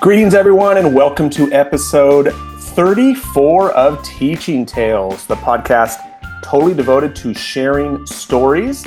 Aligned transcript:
Greetings, 0.00 0.34
everyone, 0.34 0.76
and 0.76 0.94
welcome 0.94 1.28
to 1.30 1.50
episode 1.52 2.32
34 2.60 3.72
of 3.72 4.00
Teaching 4.04 4.64
Tales, 4.64 5.26
the 5.26 5.34
podcast 5.36 5.98
totally 6.42 6.74
devoted 6.74 7.16
to 7.16 7.32
sharing 7.34 8.06
stories. 8.06 8.86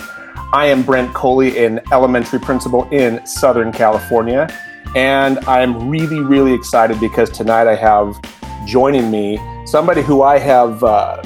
I 0.54 0.68
am 0.68 0.84
Brent 0.84 1.14
Coley, 1.14 1.66
an 1.66 1.82
elementary 1.91 2.40
principal 2.40 2.88
in 2.90 3.26
Southern 3.26 3.72
California, 3.73 4.48
and 4.95 5.40
I'm 5.40 5.90
really, 5.90 6.22
really 6.22 6.54
excited 6.54 7.00
because 7.00 7.30
tonight 7.32 7.68
I 7.68 7.76
have 7.76 8.16
joining 8.66 9.10
me 9.12 9.39
somebody 9.66 10.04
who 10.04 10.21
I 10.21 10.38
have 10.38 10.84
uh, 10.84 11.21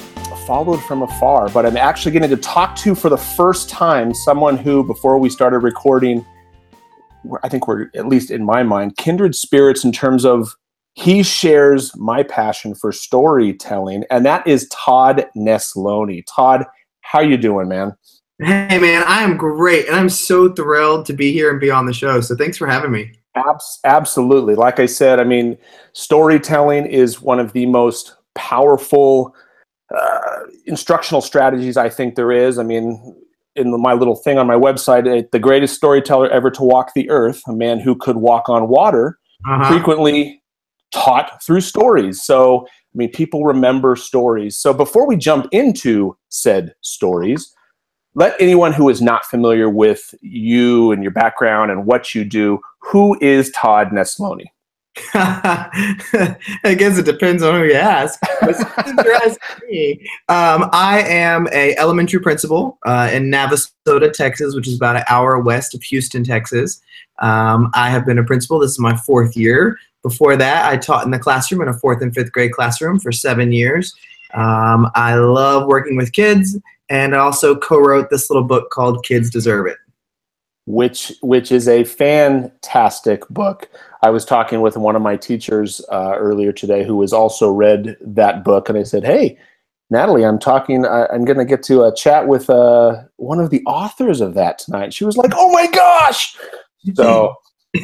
followed 0.47 0.81
from 0.83 1.03
afar, 1.03 1.49
but 1.49 1.65
I'm 1.65 1.77
actually 1.77 2.13
getting 2.13 2.29
to 2.29 2.37
talk 2.37 2.75
to 2.77 2.95
for 2.95 3.09
the 3.09 3.17
first 3.17 3.69
time 3.69 4.13
someone 4.13 4.57
who, 4.57 4.83
before 4.83 5.19
we 5.19 5.29
started 5.29 5.59
recording, 5.59 6.25
I 7.43 7.49
think 7.49 7.67
we're 7.67 7.89
at 7.95 8.07
least 8.07 8.31
in 8.31 8.43
my 8.43 8.63
mind 8.63 8.97
kindred 8.97 9.35
spirits 9.35 9.83
in 9.83 9.91
terms 9.91 10.25
of 10.25 10.55
he 10.95 11.23
shares 11.23 11.95
my 11.97 12.23
passion 12.23 12.75
for 12.75 12.91
storytelling, 12.91 14.03
and 14.11 14.25
that 14.25 14.45
is 14.45 14.69
Todd 14.69 15.25
Nesloney. 15.35 16.23
Todd, 16.27 16.65
how 17.01 17.19
you 17.19 17.37
doing, 17.37 17.67
man? 17.67 17.95
Hey, 18.39 18.77
man, 18.77 19.03
I 19.07 19.23
am 19.23 19.37
great, 19.37 19.87
and 19.87 19.95
I'm 19.95 20.09
so 20.09 20.53
thrilled 20.53 21.05
to 21.07 21.13
be 21.13 21.31
here 21.31 21.49
and 21.49 21.59
be 21.59 21.71
on 21.71 21.85
the 21.85 21.93
show. 21.93 22.21
So 22.21 22.35
thanks 22.35 22.57
for 22.57 22.67
having 22.67 22.91
me. 22.91 23.11
Abs- 23.35 23.79
absolutely. 23.83 24.55
Like 24.55 24.79
I 24.79 24.85
said, 24.85 25.19
I 25.19 25.23
mean, 25.23 25.57
storytelling 25.93 26.85
is 26.85 27.21
one 27.21 27.39
of 27.39 27.53
the 27.53 27.65
most 27.65 28.15
powerful 28.35 29.35
uh, 29.95 30.39
instructional 30.65 31.21
strategies 31.21 31.77
I 31.77 31.89
think 31.89 32.15
there 32.15 32.31
is. 32.31 32.59
I 32.59 32.63
mean, 32.63 33.15
in 33.55 33.79
my 33.81 33.93
little 33.93 34.15
thing 34.15 34.37
on 34.37 34.47
my 34.47 34.55
website, 34.55 35.31
the 35.31 35.39
greatest 35.39 35.75
storyteller 35.75 36.29
ever 36.29 36.49
to 36.51 36.63
walk 36.63 36.93
the 36.93 37.09
earth, 37.09 37.41
a 37.47 37.53
man 37.53 37.79
who 37.79 37.95
could 37.95 38.17
walk 38.17 38.49
on 38.49 38.67
water, 38.67 39.19
uh-huh. 39.47 39.69
frequently 39.69 40.41
taught 40.91 41.43
through 41.43 41.61
stories. 41.61 42.21
So, 42.21 42.65
I 42.65 42.95
mean, 42.95 43.11
people 43.11 43.43
remember 43.43 43.95
stories. 43.95 44.57
So, 44.57 44.73
before 44.73 45.07
we 45.07 45.17
jump 45.17 45.47
into 45.51 46.17
said 46.29 46.73
stories, 46.81 47.53
let 48.15 48.39
anyone 48.39 48.73
who 48.73 48.89
is 48.89 49.01
not 49.01 49.25
familiar 49.25 49.69
with 49.69 50.13
you 50.21 50.91
and 50.91 51.01
your 51.01 51.11
background 51.11 51.71
and 51.71 51.85
what 51.85 52.13
you 52.13 52.23
do, 52.23 52.59
who 52.79 53.17
is 53.21 53.51
Todd 53.51 53.89
Nesloney? 53.89 54.45
I 55.15 56.75
guess 56.77 56.99
it 56.99 57.05
depends 57.05 57.41
on 57.41 57.55
who 57.55 57.65
you 57.65 57.73
ask. 57.73 58.19
me, 59.67 59.93
um, 60.29 60.69
I 60.71 61.01
am 61.01 61.47
a 61.51 61.75
elementary 61.77 62.19
principal 62.19 62.77
uh, 62.85 63.09
in 63.11 63.31
Navasota, 63.31 64.13
Texas, 64.13 64.53
which 64.53 64.67
is 64.67 64.75
about 64.75 64.95
an 64.95 65.03
hour 65.09 65.39
west 65.39 65.73
of 65.73 65.81
Houston, 65.83 66.23
Texas. 66.23 66.79
Um, 67.19 67.71
I 67.73 67.89
have 67.89 68.05
been 68.05 68.19
a 68.19 68.23
principal. 68.23 68.59
This 68.59 68.71
is 68.71 68.79
my 68.79 68.95
fourth 68.97 69.35
year. 69.35 69.77
Before 70.03 70.35
that, 70.35 70.71
I 70.71 70.77
taught 70.77 71.05
in 71.05 71.11
the 71.11 71.19
classroom 71.19 71.61
in 71.61 71.69
a 71.69 71.73
fourth 71.73 72.01
and 72.03 72.13
fifth 72.13 72.31
grade 72.31 72.51
classroom 72.51 72.99
for 72.99 73.11
seven 73.11 73.51
years. 73.51 73.95
Um, 74.35 74.91
I 74.93 75.15
love 75.15 75.67
working 75.67 75.95
with 75.95 76.11
kids, 76.11 76.57
and 76.89 77.15
I 77.15 77.19
also 77.19 77.55
co-wrote 77.55 78.09
this 78.09 78.29
little 78.29 78.43
book 78.43 78.69
called 78.69 79.03
"Kids 79.03 79.29
Deserve 79.29 79.67
It." 79.67 79.77
Which 80.65 81.11
which 81.21 81.51
is 81.51 81.67
a 81.67 81.83
fantastic 81.83 83.27
book. 83.29 83.69
I 84.01 84.09
was 84.09 84.25
talking 84.25 84.61
with 84.61 84.77
one 84.77 84.95
of 84.95 85.01
my 85.01 85.17
teachers 85.17 85.81
uh, 85.91 86.15
earlier 86.17 86.51
today 86.51 86.83
who 86.85 87.01
has 87.01 87.13
also 87.13 87.51
read 87.51 87.97
that 88.01 88.43
book, 88.43 88.69
and 88.69 88.77
I 88.77 88.83
said, 88.83 89.03
"Hey, 89.03 89.37
Natalie, 89.89 90.25
I'm 90.25 90.39
talking. 90.39 90.85
I, 90.85 91.05
am 91.13 91.25
going 91.25 91.37
to 91.37 91.45
get 91.45 91.63
to 91.63 91.81
a 91.81 91.89
uh, 91.89 91.95
chat 91.95 92.27
with 92.27 92.49
uh, 92.49 93.03
one 93.17 93.39
of 93.39 93.49
the 93.49 93.63
authors 93.65 94.21
of 94.21 94.33
that 94.35 94.59
tonight." 94.59 94.93
She 94.93 95.05
was 95.05 95.17
like, 95.17 95.31
"Oh 95.35 95.51
my 95.51 95.67
gosh!" 95.67 96.37
So, 96.93 97.35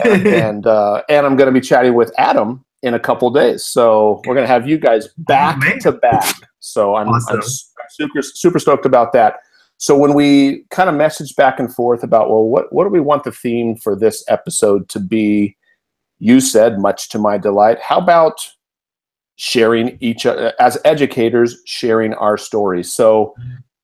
and 0.03 0.27
and, 0.27 0.67
uh, 0.67 1.03
and 1.09 1.25
I'm 1.25 1.35
going 1.35 1.53
to 1.53 1.59
be 1.59 1.65
chatting 1.65 1.95
with 1.95 2.13
Adam 2.17 2.63
in 2.81 2.93
a 2.93 2.99
couple 2.99 3.29
days. 3.29 3.65
So 3.65 4.21
we're 4.25 4.35
going 4.35 4.47
to 4.47 4.53
have 4.53 4.67
you 4.67 4.77
guys 4.77 5.09
back 5.17 5.57
oh, 5.65 5.79
to 5.79 5.91
back. 5.91 6.35
So 6.59 6.95
I'm, 6.95 7.09
awesome. 7.09 7.37
I'm 7.37 7.41
super 7.89 8.21
super 8.21 8.59
stoked 8.59 8.85
about 8.85 9.11
that. 9.13 9.39
So 9.79 9.97
when 9.97 10.13
we 10.13 10.65
kind 10.71 10.89
of 10.89 10.95
message 10.95 11.35
back 11.37 11.57
and 11.57 11.73
forth 11.73 12.03
about, 12.03 12.29
well, 12.29 12.43
what, 12.43 12.71
what 12.73 12.83
do 12.83 12.89
we 12.89 12.99
want 12.99 13.23
the 13.23 13.31
theme 13.31 13.77
for 13.77 13.95
this 13.95 14.23
episode 14.27 14.89
to 14.89 14.99
be? 14.99 15.55
You 16.19 16.41
said, 16.41 16.79
much 16.79 17.07
to 17.09 17.17
my 17.17 17.37
delight, 17.37 17.79
how 17.79 17.97
about 17.97 18.45
sharing 19.37 19.97
each 20.01 20.25
uh, 20.25 20.51
as 20.59 20.77
educators 20.83 21.61
sharing 21.65 22.13
our 22.15 22.37
stories? 22.37 22.91
So 22.93 23.33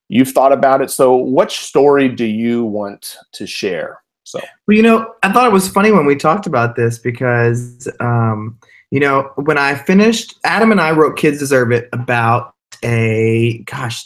you've 0.09 0.31
thought 0.31 0.51
about 0.51 0.81
it. 0.81 0.91
So 0.91 1.15
which 1.15 1.59
story 1.59 2.09
do 2.09 2.25
you 2.25 2.65
want 2.65 3.15
to 3.31 3.47
share? 3.47 4.01
So 4.25 4.41
well, 4.67 4.75
you 4.75 4.83
know, 4.83 5.13
I 5.23 5.31
thought 5.31 5.47
it 5.47 5.53
was 5.53 5.69
funny 5.69 5.93
when 5.93 6.05
we 6.05 6.17
talked 6.17 6.45
about 6.45 6.75
this 6.75 6.99
because 6.99 7.87
um, 8.01 8.59
you 8.91 8.99
know, 8.99 9.31
when 9.35 9.57
I 9.57 9.75
finished, 9.75 10.35
Adam 10.43 10.71
and 10.71 10.81
I 10.81 10.91
wrote 10.91 11.15
Kids 11.15 11.39
Deserve 11.39 11.71
It 11.71 11.87
about 11.93 12.53
a 12.83 13.59
gosh, 13.59 14.05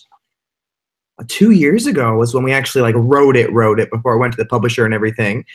two 1.28 1.52
years 1.52 1.86
ago 1.86 2.16
was 2.16 2.34
when 2.34 2.44
we 2.44 2.54
actually 2.54 2.82
like 2.82 2.96
wrote 2.98 3.36
it 3.36 3.52
wrote 3.52 3.80
it 3.80 3.90
before 3.92 4.14
i 4.14 4.18
went 4.18 4.34
to 4.34 4.38
the 4.38 4.46
publisher 4.46 4.86
and 4.86 4.94
everything. 4.94 5.46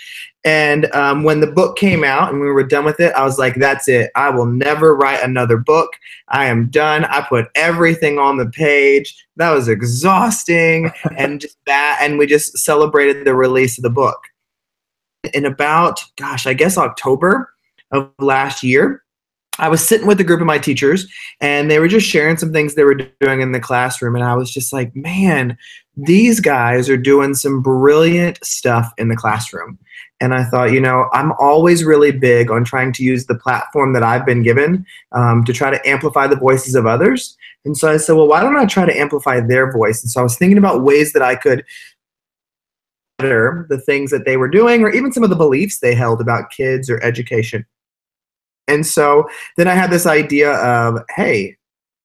And 0.44 0.92
um, 0.94 1.22
when 1.22 1.40
the 1.40 1.46
book 1.46 1.76
came 1.76 2.04
out 2.04 2.30
and 2.30 2.40
we 2.40 2.50
were 2.50 2.64
done 2.64 2.84
with 2.84 3.00
it 3.00 3.14
i 3.14 3.24
was 3.24 3.38
like 3.38 3.54
that's 3.56 3.88
it. 3.88 4.10
I 4.14 4.30
will 4.30 4.46
never 4.46 4.94
write 4.94 5.22
another 5.22 5.56
book. 5.56 5.90
I 6.28 6.46
am 6.46 6.68
done. 6.68 7.04
I 7.04 7.22
put 7.22 7.48
everything 7.54 8.18
on 8.18 8.36
the 8.36 8.46
page. 8.46 9.14
That 9.36 9.50
was 9.50 9.68
exhausting. 9.68 10.90
And 11.16 11.40
just 11.40 11.56
that 11.66 11.98
and 12.00 12.18
we 12.18 12.26
just 12.26 12.58
celebrated 12.58 13.24
the 13.24 13.34
release 13.34 13.78
of 13.78 13.82
the 13.82 13.90
book. 13.90 14.18
In 15.32 15.44
about 15.44 16.02
gosh 16.16 16.46
i 16.46 16.52
guess 16.52 16.76
october 16.76 17.50
of 17.92 18.10
last 18.18 18.62
year 18.62 19.03
I 19.58 19.68
was 19.68 19.86
sitting 19.86 20.06
with 20.06 20.20
a 20.20 20.24
group 20.24 20.40
of 20.40 20.46
my 20.46 20.58
teachers 20.58 21.06
and 21.40 21.70
they 21.70 21.78
were 21.78 21.88
just 21.88 22.06
sharing 22.06 22.36
some 22.36 22.52
things 22.52 22.74
they 22.74 22.84
were 22.84 22.94
doing 23.20 23.40
in 23.40 23.52
the 23.52 23.60
classroom. 23.60 24.14
And 24.16 24.24
I 24.24 24.34
was 24.34 24.52
just 24.52 24.72
like, 24.72 24.94
man, 24.96 25.56
these 25.96 26.40
guys 26.40 26.88
are 26.88 26.96
doing 26.96 27.34
some 27.34 27.62
brilliant 27.62 28.44
stuff 28.44 28.92
in 28.98 29.08
the 29.08 29.16
classroom. 29.16 29.78
And 30.20 30.34
I 30.34 30.44
thought, 30.44 30.72
you 30.72 30.80
know, 30.80 31.08
I'm 31.12 31.32
always 31.38 31.84
really 31.84 32.10
big 32.10 32.50
on 32.50 32.64
trying 32.64 32.92
to 32.94 33.04
use 33.04 33.26
the 33.26 33.34
platform 33.34 33.92
that 33.92 34.02
I've 34.02 34.26
been 34.26 34.42
given 34.42 34.86
um, 35.12 35.44
to 35.44 35.52
try 35.52 35.70
to 35.70 35.88
amplify 35.88 36.26
the 36.26 36.36
voices 36.36 36.74
of 36.74 36.86
others. 36.86 37.36
And 37.64 37.76
so 37.76 37.90
I 37.90 37.96
said, 37.96 38.14
well, 38.14 38.28
why 38.28 38.40
don't 38.40 38.56
I 38.56 38.66
try 38.66 38.86
to 38.86 38.96
amplify 38.96 39.40
their 39.40 39.72
voice? 39.72 40.02
And 40.02 40.10
so 40.10 40.20
I 40.20 40.22
was 40.22 40.36
thinking 40.36 40.58
about 40.58 40.82
ways 40.82 41.12
that 41.12 41.22
I 41.22 41.34
could 41.34 41.64
better 43.18 43.66
the 43.68 43.78
things 43.78 44.10
that 44.10 44.24
they 44.24 44.36
were 44.36 44.48
doing 44.48 44.82
or 44.82 44.90
even 44.90 45.12
some 45.12 45.22
of 45.22 45.30
the 45.30 45.36
beliefs 45.36 45.78
they 45.78 45.94
held 45.94 46.20
about 46.20 46.50
kids 46.50 46.90
or 46.90 47.02
education. 47.02 47.64
And 48.68 48.86
so 48.86 49.28
then 49.56 49.68
I 49.68 49.74
had 49.74 49.90
this 49.90 50.06
idea 50.06 50.52
of, 50.52 51.02
hey, 51.14 51.56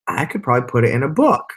I 0.07 0.25
could 0.25 0.43
probably 0.43 0.67
put 0.67 0.85
it 0.85 0.93
in 0.93 1.03
a 1.03 1.09
book. 1.09 1.53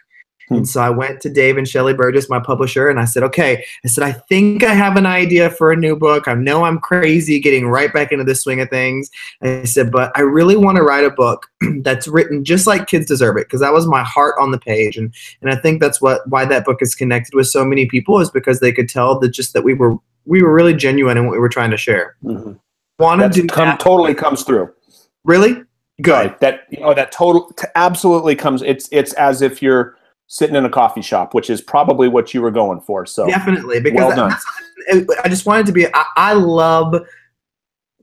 Hmm. 0.49 0.57
And 0.57 0.69
so 0.69 0.81
I 0.81 0.91
went 0.91 1.21
to 1.23 1.31
Dave 1.31 1.57
and 1.57 1.67
Shelley 1.67 1.95
Burgess, 1.95 2.29
my 2.29 2.41
publisher, 2.41 2.89
and 2.89 3.01
I 3.01 3.05
said, 3.05 3.23
okay, 3.25 3.65
I 3.85 3.89
said, 3.89 4.05
I 4.05 4.13
think 4.13 4.65
I 4.65 4.75
have 4.75 4.97
an 4.97 5.07
idea 5.07 5.51
for 5.51 5.73
a 5.73 5.77
new 5.77 5.97
book. 5.97 6.29
I 6.29 6.35
know 6.35 6.65
I'm 6.65 6.79
crazy 6.79 7.41
getting 7.41 7.69
right 7.69 7.93
back 7.93 8.13
into 8.13 8.25
the 8.25 8.35
swing 8.35 8.61
of 8.61 8.69
things. 8.69 9.11
I 9.43 9.65
said, 9.65 9.91
but 9.91 10.13
I 10.17 10.21
really 10.21 10.57
want 10.57 10.77
to 10.77 10.83
write 10.83 11.05
a 11.05 11.11
book 11.11 11.47
that's 11.81 12.09
written 12.09 12.45
just 12.45 12.67
like 12.67 12.87
kids 12.87 13.07
deserve 13.07 13.37
it, 13.37 13.47
because 13.47 13.61
that 13.61 13.73
was 13.73 13.87
my 13.87 14.03
heart 14.03 14.35
on 14.41 14.51
the 14.51 14.59
page. 14.59 14.97
And 14.97 15.15
and 15.41 15.51
I 15.51 15.57
think 15.57 15.81
that's 15.81 16.01
what 16.01 16.29
why 16.29 16.45
that 16.45 16.65
book 16.65 16.83
is 16.83 16.95
connected 16.95 17.35
with 17.35 17.47
so 17.47 17.65
many 17.65 17.87
people 17.87 18.21
is 18.21 18.31
because 18.31 18.61
they 18.61 18.73
could 18.73 18.89
tell 18.89 19.19
that 19.21 19.31
just 19.31 19.53
that 19.55 19.65
we 19.65 19.75
were 19.75 19.97
we 20.25 20.43
were 20.43 20.53
really 20.53 20.75
genuine 20.75 21.17
in 21.17 21.27
what 21.27 21.33
we 21.33 21.39
were 21.39 21.49
trying 21.49 21.71
to 21.71 21.77
share. 21.77 22.17
Mm-hmm. 22.25 22.53
Want 22.99 23.33
to 23.33 23.47
come, 23.49 23.77
totally 23.79 24.15
comes 24.15 24.45
through. 24.45 24.73
Really? 25.25 25.63
Good. 26.01 26.13
Right. 26.13 26.41
That 26.41 26.67
you 26.71 26.81
know 26.81 26.95
that 26.95 27.13
total 27.13 27.53
t- 27.53 27.69
absolutely 27.75 28.35
comes. 28.35 28.63
It's 28.63 28.89
it's 28.93 29.13
as 29.15 29.43
if 29.43 29.63
you're 29.63 29.97
sitting 30.27 30.57
in 30.57 30.65
a 30.65 30.71
coffee 30.71 31.03
shop, 31.03 31.35
which 31.35 31.51
is 31.51 31.61
probably 31.61 32.09
what 32.09 32.33
you 32.33 32.41
were 32.41 32.51
going 32.51 32.81
for. 32.81 33.05
So 33.07 33.27
definitely 33.27 33.81
because 33.81 34.17
well 34.17 34.37
I 35.23 35.29
just 35.29 35.47
wanted 35.47 35.67
to 35.67 35.73
be. 35.73 35.87
I, 35.95 36.05
I 36.17 36.33
love 36.33 37.07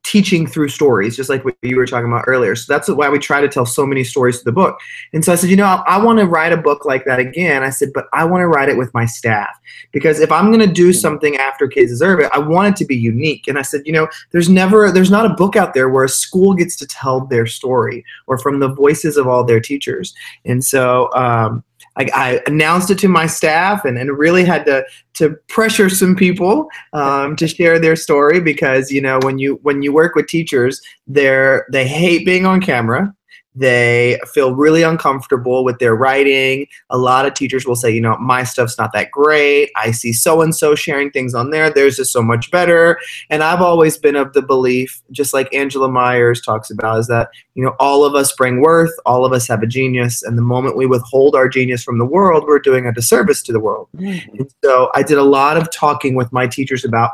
teaching 0.04 0.48
through 0.48 0.70
stories, 0.70 1.16
just 1.16 1.30
like 1.30 1.44
what 1.46 1.56
you 1.62 1.76
were 1.76 1.86
talking 1.86 2.08
about 2.08 2.26
earlier. 2.28 2.56
So 2.56 2.72
that's 2.72 2.90
why 2.90 3.10
we 3.10 3.20
try 3.20 3.42
to 3.42 3.48
tell 3.48 3.66
so 3.66 3.86
many 3.86 4.04
stories 4.04 4.40
to 4.40 4.46
the 4.46 4.52
book. 4.52 4.80
And 5.14 5.24
so 5.24 5.34
I 5.34 5.36
said, 5.36 5.50
you 5.50 5.56
know, 5.56 5.66
I, 5.66 5.84
I 5.88 6.04
want 6.04 6.20
to 6.20 6.26
write 6.26 6.52
a 6.52 6.58
book 6.58 6.86
like 6.86 7.06
that 7.06 7.20
again. 7.20 7.64
I 7.64 7.70
said, 7.70 7.90
but 7.94 8.08
I 8.14 8.26
want 8.26 8.42
to 8.42 8.48
write 8.48 8.70
it 8.70 8.78
with 8.78 8.94
my 8.94 9.06
staff 9.06 9.60
because 9.92 10.20
if 10.20 10.32
I'm 10.32 10.48
going 10.48 10.68
to 10.68 10.74
do 10.74 10.94
something 10.94 11.36
after 11.38 11.68
Kids 11.68 11.92
Deserve 11.92 12.20
It, 12.20 12.32
I 12.34 12.40
want 12.40 12.70
it 12.70 12.76
to 12.78 12.86
be 12.86 12.96
unique. 12.96 13.48
And 13.48 13.58
I 13.58 13.62
said, 13.62 13.82
you 13.86 13.92
know, 13.92 14.08
there's 14.32 14.50
never, 14.50 14.92
there's 14.92 15.12
not 15.12 15.26
a 15.26 15.34
book 15.34 15.56
out 15.56 15.74
there 15.74 15.90
where 15.90 16.04
a 16.04 16.10
school 16.10 16.54
gets 16.54 16.76
to 16.78 16.88
tell 16.88 17.26
their 17.26 17.46
story 17.46 18.06
or 18.28 18.38
from 18.38 18.60
the 18.60 18.70
voices 18.70 19.18
of 19.18 19.28
all 19.28 19.44
their 19.44 19.60
teachers. 19.60 20.14
And 20.46 20.64
so, 20.64 21.12
um, 21.14 21.64
I, 22.00 22.10
I, 22.14 22.42
announced 22.48 22.90
it 22.90 22.98
to 23.00 23.10
my 23.10 23.28
staff 23.28 23.84
and, 23.84 23.98
and 23.98 24.18
really 24.18 24.46
had 24.46 24.66
to 24.66 24.86
to 25.16 25.32
pressure 25.48 25.90
some 25.90 26.16
people 26.16 26.70
um, 26.94 27.36
to 27.36 27.48
share 27.48 27.78
their 27.78 27.96
story 27.96 28.40
because 28.40 28.92
you 28.92 29.02
know 29.02 29.20
when 29.22 29.38
you 29.38 29.60
when 29.64 29.82
you 29.82 29.92
work 29.92 30.16
with 30.16 30.28
teachers 30.28 30.82
they're 31.08 31.68
they 31.72 31.88
hate 31.88 32.26
being 32.26 32.46
on 32.46 32.62
camera 32.62 33.14
they 33.56 34.20
feel 34.32 34.56
really 34.56 34.84
uncomfortable 34.84 35.64
with 35.64 35.80
their 35.80 35.96
writing. 35.96 36.68
A 36.90 36.98
lot 36.98 37.26
of 37.26 37.34
teachers 37.34 37.66
will 37.66 37.76
say, 37.76 37.92
you 37.92 38.02
know, 38.02 38.16
my 38.18 38.44
stuff's 38.44 38.78
not 38.78 38.94
that 38.94 39.12
great. 39.12 39.72
I 39.76 39.92
see 39.92 40.14
so 40.14 40.42
and 40.42 40.56
so 40.56 40.76
sharing 40.76 41.10
things 41.12 41.34
on 41.34 41.50
there. 41.50 41.70
Theirs 41.70 42.00
is 42.00 42.12
so 42.12 42.22
much 42.22 42.52
better. 42.52 43.00
And 43.30 43.44
I've 43.44 43.62
always 43.62 43.98
been 43.98 44.16
of 44.16 44.34
the 44.34 44.42
belief, 44.42 45.02
just 45.12 45.34
like 45.34 45.54
Angela 45.54 45.90
Maiers 45.90 46.44
talks 46.44 46.70
about, 46.70 47.00
is 47.00 47.08
that, 47.08 47.30
you 47.56 47.64
know, 47.64 47.76
all 47.80 48.06
of 48.06 48.16
us 48.16 48.32
bring 48.34 48.62
worth, 48.62 48.94
all 49.06 49.26
of 49.26 49.34
us 49.34 49.48
have 49.48 49.64
a 49.64 49.68
genius. 49.68 50.22
And 50.22 50.38
the 50.38 50.44
moment 50.44 50.78
we 50.78 50.86
withhold 50.86 51.36
our 51.36 51.50
genius 51.50 51.84
from 51.84 51.98
the 51.98 52.06
world, 52.06 52.46
we're 52.46 52.60
doing 52.60 52.86
a 52.86 52.94
disservice 52.94 53.42
to 53.44 53.52
the 53.52 53.60
world. 53.60 53.88
Mm-hmm. 53.96 54.44
so 54.64 54.90
I 54.96 55.04
did 55.04 55.18
a 55.18 55.24
lot 55.24 55.58
of 55.58 55.72
talking 55.72 56.16
with 56.16 56.32
my 56.32 56.48
teachers 56.48 56.86
about 56.86 57.12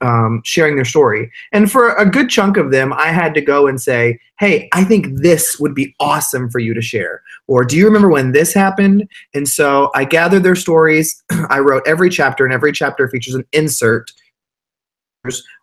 um, 0.00 0.42
sharing 0.44 0.76
their 0.76 0.84
story. 0.84 1.30
And 1.52 1.70
for 1.70 1.94
a 1.94 2.08
good 2.08 2.28
chunk 2.28 2.56
of 2.56 2.70
them, 2.70 2.92
I 2.92 3.06
had 3.06 3.34
to 3.34 3.40
go 3.40 3.66
and 3.66 3.80
say, 3.80 4.18
hey, 4.38 4.68
I 4.72 4.84
think 4.84 5.06
this 5.20 5.58
would 5.58 5.74
be 5.74 5.94
awesome 6.00 6.50
for 6.50 6.58
you 6.58 6.74
to 6.74 6.82
share. 6.82 7.22
Or 7.46 7.64
do 7.64 7.76
you 7.76 7.84
remember 7.86 8.10
when 8.10 8.32
this 8.32 8.52
happened? 8.52 9.08
And 9.34 9.48
so 9.48 9.90
I 9.94 10.04
gathered 10.04 10.42
their 10.42 10.56
stories. 10.56 11.22
I 11.48 11.60
wrote 11.60 11.82
every 11.86 12.10
chapter, 12.10 12.44
and 12.44 12.52
every 12.52 12.72
chapter 12.72 13.08
features 13.08 13.34
an 13.34 13.46
insert 13.52 14.10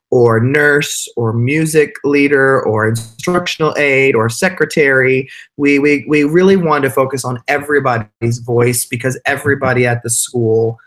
or 0.09 0.41
nurse 0.41 1.07
or 1.15 1.31
music 1.31 1.95
leader 2.03 2.61
or 2.63 2.87
instructional 2.87 3.75
aide 3.77 4.15
or 4.15 4.27
secretary. 4.27 5.29
We, 5.57 5.79
we, 5.79 6.05
we 6.07 6.23
really 6.23 6.57
wanted 6.57 6.89
to 6.89 6.93
focus 6.93 7.23
on 7.23 7.41
everybody's 7.47 8.39
voice 8.39 8.85
because 8.85 9.19
everybody 9.25 9.87
at 9.87 10.03
the 10.03 10.09
school 10.09 10.77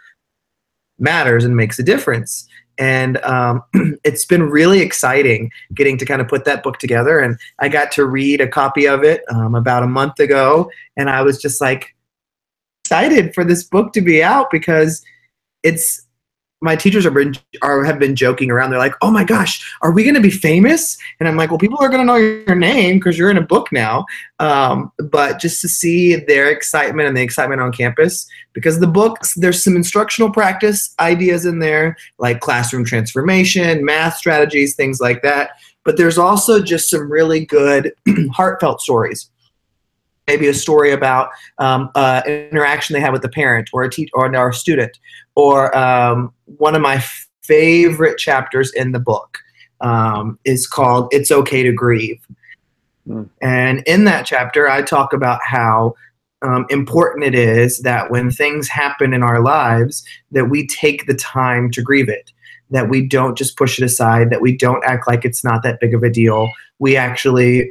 matters 0.99 1.44
and 1.44 1.56
makes 1.56 1.79
a 1.79 1.82
difference 1.82 2.46
and 2.79 3.19
um, 3.19 3.62
it's 4.05 4.25
been 4.25 4.43
really 4.43 4.81
exciting 4.81 5.50
getting 5.75 5.99
to 5.99 6.05
kind 6.05 6.21
of 6.21 6.29
put 6.29 6.44
that 6.44 6.62
book 6.62 6.79
together. 6.79 7.19
And 7.19 7.38
i 7.59 7.69
got 7.69 7.93
to 7.93 8.05
read 8.05 8.41
a 8.41 8.49
copy 8.49 8.87
of 8.87 9.03
it 9.03 9.23
um, 9.31 9.55
about 9.55 9.82
a 9.82 9.88
month 9.88 10.19
ago. 10.21 10.71
And 10.97 11.11
i 11.11 11.23
was 11.23 11.41
just 11.41 11.61
like 11.61 11.94
excited 12.85 13.35
for 13.35 13.44
this 13.44 13.65
book 13.65 13.93
to 13.94 14.00
be 14.00 14.23
out 14.23 14.50
because 14.50 15.03
it's 15.62 16.04
my 16.61 16.77
teachers 16.77 17.05
are, 17.05 17.11
been, 17.11 17.35
are 17.61 17.85
have 17.85 17.99
been 17.99 18.17
joking 18.17 18.51
around. 18.51 18.71
They're 18.71 18.79
like, 18.79 18.95
"Oh 19.03 19.11
my 19.11 19.25
gosh, 19.25 19.71
are 19.83 19.93
we 19.93 20.03
going 20.03 20.15
to 20.15 20.21
be 20.21 20.31
famous?" 20.31 20.97
And 21.21 21.29
I'm 21.29 21.37
like, 21.37 21.51
"Well, 21.51 21.59
people 21.59 21.79
are 21.81 21.89
going 21.89 22.01
to 22.01 22.06
know 22.06 22.17
your 22.17 22.55
name 22.55 22.99
because 22.99 23.19
you're 23.19 23.31
in 23.31 23.37
a 23.37 23.43
book 23.43 23.71
now." 23.71 24.06
Um, 24.39 24.91
but 24.99 25.39
just 25.39 25.61
to 25.61 25.69
see 25.69 26.17
their 26.17 26.51
excitement 26.51 27.06
and 27.09 27.17
the 27.17 27.23
excitement 27.23 27.61
on 27.61 27.73
campus, 27.73 28.27
because 28.53 28.81
the 28.81 28.87
books 28.87 29.35
there's 29.35 29.62
some 29.62 29.77
instructional 29.77 30.31
practice 30.31 30.95
ideas 31.01 31.45
in 31.45 31.59
there, 31.59 31.97
like 32.19 32.41
classroom 32.41 32.85
transformation, 32.85 33.85
math 33.85 34.17
strategies, 34.17 34.75
things 34.75 35.01
like 35.01 35.23
that. 35.23 35.51
But 35.85 35.99
there's 35.99 36.17
also 36.17 36.62
just 36.62 36.89
some 36.89 37.11
really 37.11 37.45
good 37.45 37.93
heartfelt 38.33 38.81
stories 38.81 39.31
maybe 40.27 40.49
a 40.49 40.55
story 40.55 40.93
about 40.93 41.29
um, 41.59 41.91
uh, 41.95 42.23
an 42.27 42.49
interaction 42.51 42.95
they 42.95 43.01
had 43.01 43.12
with 43.12 43.25
a 43.25 43.29
parent 43.29 43.69
or 43.73 43.85
a 43.85 43.91
teacher 43.91 44.11
or 44.15 44.49
a 44.49 44.55
student 44.55 44.99
or 45.37 45.77
um, 45.77 46.33
one 46.45 46.75
of 46.75 46.83
my 46.83 47.03
favorite 47.43 48.19
chapters 48.19 48.73
in 48.73 48.93
the 48.93 48.99
book 48.99 49.39
um, 49.81 50.39
is 50.45 50.67
called 50.67 51.09
it's 51.11 51.31
okay 51.31 51.63
to 51.63 51.73
grieve 51.73 52.27
mm. 53.07 53.29
and 53.43 53.83
in 53.87 54.05
that 54.05 54.25
chapter 54.25 54.69
i 54.69 54.81
talk 54.83 55.13
about 55.13 55.41
how 55.45 55.95
um, 56.43 56.67
important 56.69 57.25
it 57.25 57.35
is 57.35 57.81
that 57.81 58.11
when 58.11 58.31
things 58.31 58.69
happen 58.69 59.15
in 59.15 59.23
our 59.23 59.41
lives 59.43 60.05
that 60.31 60.51
we 60.51 60.67
take 60.67 61.07
the 61.07 61.15
time 61.15 61.71
to 61.71 61.83
grieve 61.83 62.09
it 62.09 62.33
that 62.71 62.89
we 62.89 63.07
don't 63.07 63.37
just 63.37 63.57
push 63.57 63.79
it 63.79 63.85
aside 63.85 64.31
that 64.31 64.41
we 64.41 64.57
don't 64.57 64.85
act 64.85 65.07
like 65.07 65.25
it's 65.25 65.45
not 65.45 65.63
that 65.63 65.81
big 65.81 65.95
of 65.95 66.03
a 66.03 66.11
deal 66.11 66.51
we 66.79 66.97
actually 66.97 67.71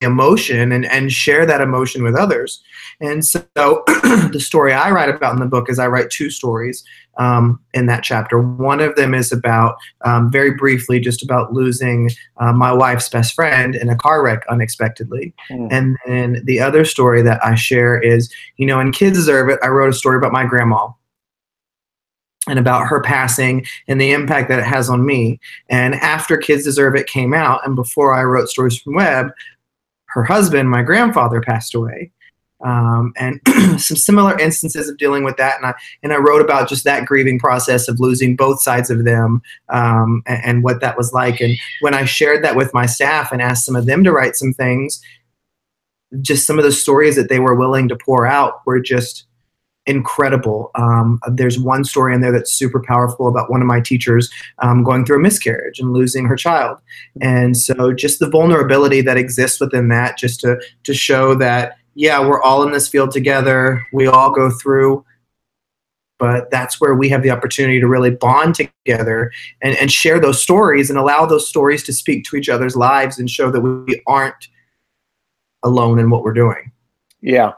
emotion 0.00 0.72
and, 0.72 0.84
and 0.86 1.10
share 1.10 1.46
that 1.46 1.60
emotion 1.60 2.02
with 2.02 2.14
others. 2.14 2.62
And 3.00 3.24
so 3.24 3.40
the 3.56 4.42
story 4.42 4.72
I 4.72 4.90
write 4.90 5.08
about 5.08 5.34
in 5.34 5.40
the 5.40 5.46
book 5.46 5.70
is 5.70 5.78
I 5.78 5.86
write 5.86 6.10
two 6.10 6.30
stories 6.30 6.84
um, 7.18 7.60
in 7.72 7.86
that 7.86 8.02
chapter. 8.02 8.40
One 8.40 8.80
of 8.80 8.94
them 8.96 9.14
is 9.14 9.32
about, 9.32 9.76
um, 10.04 10.30
very 10.30 10.52
briefly, 10.52 11.00
just 11.00 11.22
about 11.22 11.52
losing 11.52 12.10
uh, 12.38 12.52
my 12.52 12.72
wife's 12.72 13.08
best 13.08 13.34
friend 13.34 13.74
in 13.74 13.88
a 13.88 13.96
car 13.96 14.22
wreck 14.22 14.44
unexpectedly. 14.48 15.34
Mm. 15.50 15.68
And 15.70 15.96
then 16.06 16.42
the 16.44 16.60
other 16.60 16.84
story 16.84 17.22
that 17.22 17.42
I 17.44 17.54
share 17.54 17.98
is, 17.98 18.32
you 18.56 18.66
know, 18.66 18.80
in 18.80 18.92
Kids 18.92 19.16
Deserve 19.16 19.48
It, 19.48 19.58
I 19.62 19.68
wrote 19.68 19.90
a 19.90 19.96
story 19.96 20.18
about 20.18 20.32
my 20.32 20.44
grandma 20.44 20.88
and 22.48 22.58
about 22.58 22.86
her 22.86 23.00
passing 23.00 23.66
and 23.88 24.00
the 24.00 24.12
impact 24.12 24.48
that 24.48 24.58
it 24.58 24.64
has 24.64 24.88
on 24.88 25.04
me. 25.04 25.40
And 25.68 25.94
after 25.96 26.36
Kids 26.36 26.64
Deserve 26.64 26.94
It 26.94 27.06
came 27.06 27.34
out, 27.34 27.66
and 27.66 27.74
before 27.74 28.14
I 28.14 28.22
wrote 28.22 28.48
Stories 28.48 28.78
from 28.78 28.94
Webb, 28.94 29.32
her 30.16 30.24
husband, 30.24 30.70
my 30.70 30.82
grandfather, 30.82 31.42
passed 31.42 31.74
away. 31.74 32.10
Um, 32.64 33.12
and 33.18 33.38
some 33.78 33.98
similar 33.98 34.36
instances 34.38 34.88
of 34.88 34.96
dealing 34.96 35.24
with 35.24 35.36
that. 35.36 35.56
And 35.58 35.66
I, 35.66 35.74
and 36.02 36.10
I 36.10 36.16
wrote 36.16 36.40
about 36.40 36.70
just 36.70 36.84
that 36.84 37.04
grieving 37.04 37.38
process 37.38 37.86
of 37.86 38.00
losing 38.00 38.34
both 38.34 38.62
sides 38.62 38.88
of 38.88 39.04
them 39.04 39.42
um, 39.68 40.22
and, 40.26 40.42
and, 40.42 40.64
what 40.64 40.80
that 40.80 40.96
was 40.96 41.12
like. 41.12 41.38
And 41.42 41.54
when 41.82 41.92
I 41.92 42.06
shared 42.06 42.42
that 42.44 42.56
with 42.56 42.72
my 42.72 42.86
staff 42.86 43.30
and 43.30 43.42
asked 43.42 43.66
some 43.66 43.76
of 43.76 43.84
them 43.84 44.02
to 44.04 44.12
write 44.12 44.36
some 44.36 44.54
things, 44.54 45.02
just 46.22 46.46
some 46.46 46.58
of 46.58 46.64
the 46.64 46.72
stories 46.72 47.14
that 47.16 47.28
they 47.28 47.40
were 47.40 47.54
willing 47.54 47.88
to 47.88 47.96
pour 47.96 48.26
out 48.26 48.62
were 48.64 48.80
just 48.80 49.26
incredible. 49.86 50.70
Um, 50.74 51.20
there's 51.30 51.58
one 51.58 51.84
story 51.84 52.14
in 52.14 52.20
there 52.20 52.32
that's 52.32 52.52
super 52.52 52.82
powerful 52.82 53.28
about 53.28 53.50
one 53.50 53.60
of 53.60 53.66
my 53.66 53.80
teachers 53.80 54.30
um, 54.58 54.82
going 54.82 55.04
through 55.04 55.16
a 55.16 55.22
miscarriage 55.22 55.78
and 55.78 55.92
losing 55.92 56.26
her 56.26 56.36
child. 56.36 56.78
And 57.20 57.56
so 57.56 57.92
just 57.92 58.18
the 58.18 58.28
vulnerability 58.28 59.00
that 59.02 59.16
exists 59.16 59.60
within 59.60 59.88
that, 59.88 60.18
just 60.18 60.40
to, 60.40 60.60
to 60.84 60.94
show 60.94 61.34
that, 61.36 61.78
yeah, 61.94 62.20
we're 62.20 62.42
all 62.42 62.62
in 62.62 62.72
this 62.72 62.88
field 62.88 63.12
together, 63.12 63.86
we 63.92 64.06
all 64.06 64.30
go 64.30 64.50
through. 64.50 65.04
But 66.18 66.50
that's 66.50 66.80
where 66.80 66.94
we 66.94 67.10
have 67.10 67.22
the 67.22 67.30
opportunity 67.30 67.78
to 67.78 67.86
really 67.86 68.10
bond 68.10 68.54
together 68.54 69.30
and, 69.60 69.76
and 69.76 69.92
share 69.92 70.18
those 70.18 70.42
stories 70.42 70.88
and 70.88 70.98
allow 70.98 71.26
those 71.26 71.46
stories 71.46 71.82
to 71.84 71.92
speak 71.92 72.24
to 72.24 72.36
each 72.36 72.48
other's 72.48 72.74
lives 72.74 73.18
and 73.18 73.30
show 73.30 73.50
that 73.50 73.60
we 73.60 74.02
aren't 74.06 74.48
alone 75.62 75.98
in 75.98 76.08
what 76.08 76.22
we're 76.22 76.32
doing. 76.32 76.72
Yeah 77.20 77.52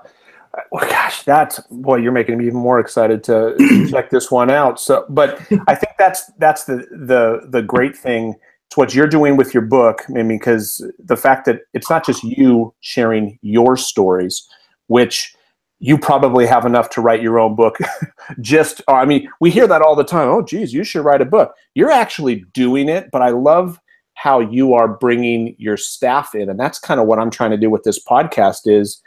well, 0.70 0.88
gosh, 0.88 1.22
that's 1.22 1.60
boy, 1.70 1.96
you're 1.96 2.12
making 2.12 2.38
me 2.38 2.46
even 2.46 2.58
more 2.58 2.80
excited 2.80 3.24
to 3.24 3.86
check 3.90 4.10
this 4.10 4.30
one 4.30 4.50
out. 4.50 4.80
So, 4.80 5.04
but 5.08 5.40
I 5.66 5.74
think 5.74 5.92
that's 5.98 6.30
that's 6.38 6.64
the 6.64 6.86
the 6.90 7.46
the 7.48 7.62
great 7.62 7.96
thing. 7.96 8.34
It's 8.66 8.76
what 8.76 8.94
you're 8.94 9.08
doing 9.08 9.36
with 9.36 9.54
your 9.54 9.62
book. 9.62 10.04
I 10.08 10.22
mean, 10.22 10.38
because 10.38 10.84
the 10.98 11.16
fact 11.16 11.46
that 11.46 11.60
it's 11.72 11.88
not 11.88 12.04
just 12.04 12.22
you 12.22 12.74
sharing 12.80 13.38
your 13.42 13.76
stories, 13.76 14.46
which 14.88 15.34
you 15.80 15.96
probably 15.96 16.46
have 16.46 16.66
enough 16.66 16.90
to 16.90 17.00
write 17.00 17.22
your 17.22 17.38
own 17.38 17.54
book. 17.54 17.78
just, 18.40 18.82
I 18.88 19.04
mean, 19.04 19.28
we 19.40 19.50
hear 19.50 19.66
that 19.68 19.82
all 19.82 19.94
the 19.94 20.04
time. 20.04 20.28
Oh, 20.28 20.42
geez, 20.42 20.72
you 20.72 20.82
should 20.82 21.04
write 21.04 21.20
a 21.20 21.24
book. 21.26 21.54
You're 21.74 21.90
actually 21.90 22.44
doing 22.52 22.88
it, 22.88 23.10
but 23.12 23.22
I 23.22 23.30
love 23.30 23.78
how 24.14 24.40
you 24.40 24.74
are 24.74 24.88
bringing 24.88 25.54
your 25.58 25.76
staff 25.76 26.34
in, 26.34 26.50
and 26.50 26.58
that's 26.58 26.80
kind 26.80 26.98
of 26.98 27.06
what 27.06 27.20
I'm 27.20 27.30
trying 27.30 27.52
to 27.52 27.56
do 27.56 27.70
with 27.70 27.84
this 27.84 28.02
podcast. 28.02 28.62
Is 28.64 29.00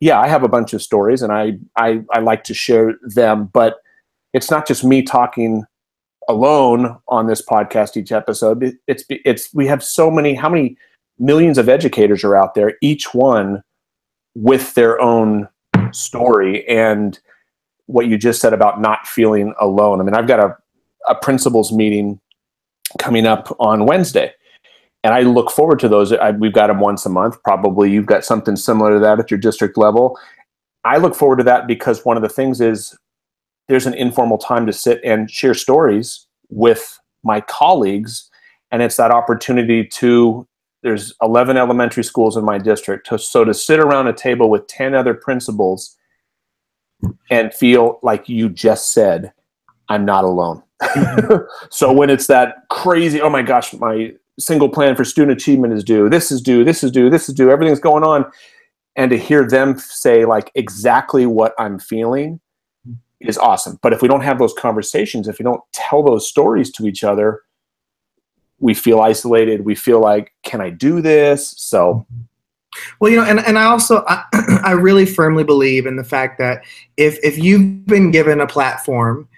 yeah, 0.00 0.18
I 0.18 0.28
have 0.28 0.42
a 0.42 0.48
bunch 0.48 0.72
of 0.72 0.82
stories 0.82 1.22
and 1.22 1.32
I, 1.32 1.58
I, 1.76 2.02
I 2.12 2.20
like 2.20 2.42
to 2.44 2.54
share 2.54 2.94
them, 3.02 3.50
but 3.52 3.76
it's 4.32 4.50
not 4.50 4.66
just 4.66 4.82
me 4.82 5.02
talking 5.02 5.64
alone 6.28 6.98
on 7.08 7.26
this 7.26 7.42
podcast 7.44 7.96
each 7.96 8.12
episode. 8.12 8.76
it's, 8.86 9.04
it's, 9.08 9.52
we 9.52 9.66
have 9.66 9.84
so 9.84 10.10
many, 10.10 10.34
how 10.34 10.48
many 10.48 10.76
millions 11.18 11.58
of 11.58 11.68
educators 11.68 12.24
are 12.24 12.36
out 12.36 12.54
there, 12.54 12.74
each 12.80 13.12
one 13.12 13.62
with 14.34 14.74
their 14.74 15.00
own 15.00 15.48
story. 15.92 16.66
And 16.66 17.18
what 17.86 18.06
you 18.06 18.16
just 18.16 18.40
said 18.40 18.54
about 18.54 18.80
not 18.80 19.06
feeling 19.06 19.52
alone. 19.60 20.00
I 20.00 20.04
mean, 20.04 20.14
I've 20.14 20.28
got 20.28 20.40
a, 20.40 20.56
a 21.08 21.14
principals 21.14 21.72
meeting 21.72 22.20
coming 22.98 23.26
up 23.26 23.54
on 23.58 23.84
Wednesday 23.84 24.32
and 25.02 25.14
I 25.14 25.20
look 25.20 25.50
forward 25.50 25.78
to 25.80 25.88
those. 25.88 26.12
I, 26.12 26.30
we've 26.32 26.52
got 26.52 26.66
them 26.66 26.80
once 26.80 27.06
a 27.06 27.08
month. 27.08 27.42
Probably 27.42 27.90
you've 27.90 28.06
got 28.06 28.24
something 28.24 28.56
similar 28.56 28.94
to 28.94 28.98
that 29.00 29.18
at 29.18 29.30
your 29.30 29.38
district 29.38 29.78
level. 29.78 30.18
I 30.84 30.98
look 30.98 31.14
forward 31.14 31.36
to 31.36 31.44
that 31.44 31.66
because 31.66 32.04
one 32.04 32.16
of 32.16 32.22
the 32.22 32.28
things 32.28 32.60
is 32.60 32.96
there's 33.68 33.86
an 33.86 33.94
informal 33.94 34.38
time 34.38 34.66
to 34.66 34.72
sit 34.72 35.00
and 35.04 35.30
share 35.30 35.54
stories 35.54 36.26
with 36.48 36.98
my 37.22 37.40
colleagues, 37.40 38.28
and 38.70 38.82
it's 38.82 38.96
that 38.96 39.10
opportunity 39.10 39.86
to. 39.86 40.46
There's 40.82 41.12
11 41.20 41.58
elementary 41.58 42.02
schools 42.02 42.38
in 42.38 42.44
my 42.44 42.56
district, 42.56 43.06
to, 43.08 43.18
so 43.18 43.44
to 43.44 43.52
sit 43.52 43.80
around 43.80 44.06
a 44.06 44.14
table 44.14 44.48
with 44.48 44.66
10 44.66 44.94
other 44.94 45.12
principals 45.12 45.94
and 47.30 47.52
feel 47.52 47.98
like 48.02 48.30
you 48.30 48.48
just 48.48 48.92
said, 48.92 49.32
"I'm 49.88 50.04
not 50.04 50.24
alone." 50.24 50.62
So 51.70 51.92
when 51.92 52.10
it's 52.10 52.26
that 52.28 52.68
crazy, 52.70 53.20
oh 53.20 53.30
my 53.30 53.42
gosh, 53.42 53.74
my 53.74 54.14
single 54.40 54.68
plan 54.68 54.96
for 54.96 55.04
student 55.04 55.38
achievement 55.38 55.72
is 55.72 55.84
due. 55.84 56.08
This 56.08 56.32
is 56.32 56.40
due. 56.40 56.64
This 56.64 56.82
is 56.82 56.90
due. 56.90 57.10
This 57.10 57.28
is 57.28 57.34
due. 57.34 57.50
Everything's 57.50 57.80
going 57.80 58.04
on. 58.04 58.30
And 58.96 59.10
to 59.10 59.18
hear 59.18 59.46
them 59.46 59.78
say 59.78 60.24
like 60.24 60.50
exactly 60.54 61.26
what 61.26 61.54
I'm 61.58 61.78
feeling 61.78 62.40
mm-hmm. 62.88 63.28
is 63.28 63.38
awesome. 63.38 63.78
But 63.82 63.92
if 63.92 64.02
we 64.02 64.08
don't 64.08 64.22
have 64.22 64.38
those 64.38 64.54
conversations, 64.54 65.28
if 65.28 65.38
we 65.38 65.44
don't 65.44 65.62
tell 65.72 66.02
those 66.02 66.28
stories 66.28 66.70
to 66.72 66.86
each 66.86 67.04
other, 67.04 67.42
we 68.58 68.74
feel 68.74 69.00
isolated. 69.00 69.64
We 69.64 69.74
feel 69.74 70.00
like, 70.00 70.32
can 70.42 70.60
I 70.60 70.70
do 70.70 71.00
this? 71.00 71.54
So 71.56 72.06
mm-hmm. 72.12 72.22
Well, 73.00 73.10
you 73.10 73.16
know, 73.16 73.24
and, 73.24 73.40
and 73.40 73.58
I 73.58 73.64
also 73.64 74.04
I, 74.06 74.24
I 74.64 74.72
really 74.72 75.06
firmly 75.06 75.44
believe 75.44 75.86
in 75.86 75.96
the 75.96 76.04
fact 76.04 76.38
that 76.38 76.62
if 76.96 77.18
if 77.24 77.38
you've 77.38 77.86
been 77.86 78.10
given 78.10 78.40
a 78.40 78.46
platform 78.46 79.28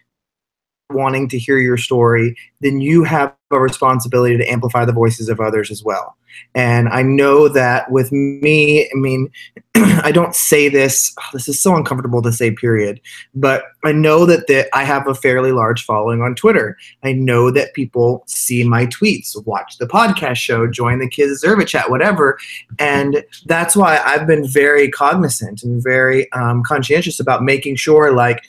wanting 0.92 1.28
to 1.30 1.38
hear 1.38 1.58
your 1.58 1.76
story, 1.76 2.36
then 2.60 2.80
you 2.80 3.04
have 3.04 3.34
a 3.50 3.60
responsibility 3.60 4.36
to 4.36 4.50
amplify 4.50 4.84
the 4.84 4.92
voices 4.92 5.28
of 5.28 5.40
others 5.40 5.70
as 5.70 5.82
well. 5.82 6.16
And 6.54 6.88
I 6.88 7.02
know 7.02 7.48
that 7.48 7.90
with 7.90 8.12
me, 8.12 8.86
I 8.86 8.94
mean, 8.94 9.30
I 9.74 10.12
don't 10.12 10.34
say 10.34 10.68
this, 10.68 11.14
oh, 11.18 11.28
this 11.32 11.48
is 11.48 11.60
so 11.60 11.76
uncomfortable 11.76 12.22
to 12.22 12.32
say, 12.32 12.50
period, 12.50 13.00
but 13.34 13.64
I 13.84 13.92
know 13.92 14.26
that 14.26 14.46
the, 14.46 14.68
I 14.76 14.84
have 14.84 15.06
a 15.06 15.14
fairly 15.14 15.52
large 15.52 15.84
following 15.84 16.22
on 16.22 16.34
Twitter. 16.34 16.76
I 17.02 17.12
know 17.12 17.50
that 17.50 17.74
people 17.74 18.24
see 18.26 18.64
my 18.64 18.86
tweets, 18.86 19.34
watch 19.46 19.78
the 19.78 19.86
podcast 19.86 20.36
show, 20.36 20.66
join 20.66 20.98
the 20.98 21.08
Kids 21.08 21.42
It 21.42 21.68
chat, 21.68 21.90
whatever. 21.90 22.38
And 22.78 23.24
that's 23.46 23.76
why 23.76 23.98
I've 23.98 24.26
been 24.26 24.46
very 24.46 24.90
cognizant 24.90 25.62
and 25.62 25.82
very 25.82 26.30
um, 26.32 26.62
conscientious 26.62 27.20
about 27.20 27.42
making 27.42 27.76
sure, 27.76 28.12
like, 28.12 28.42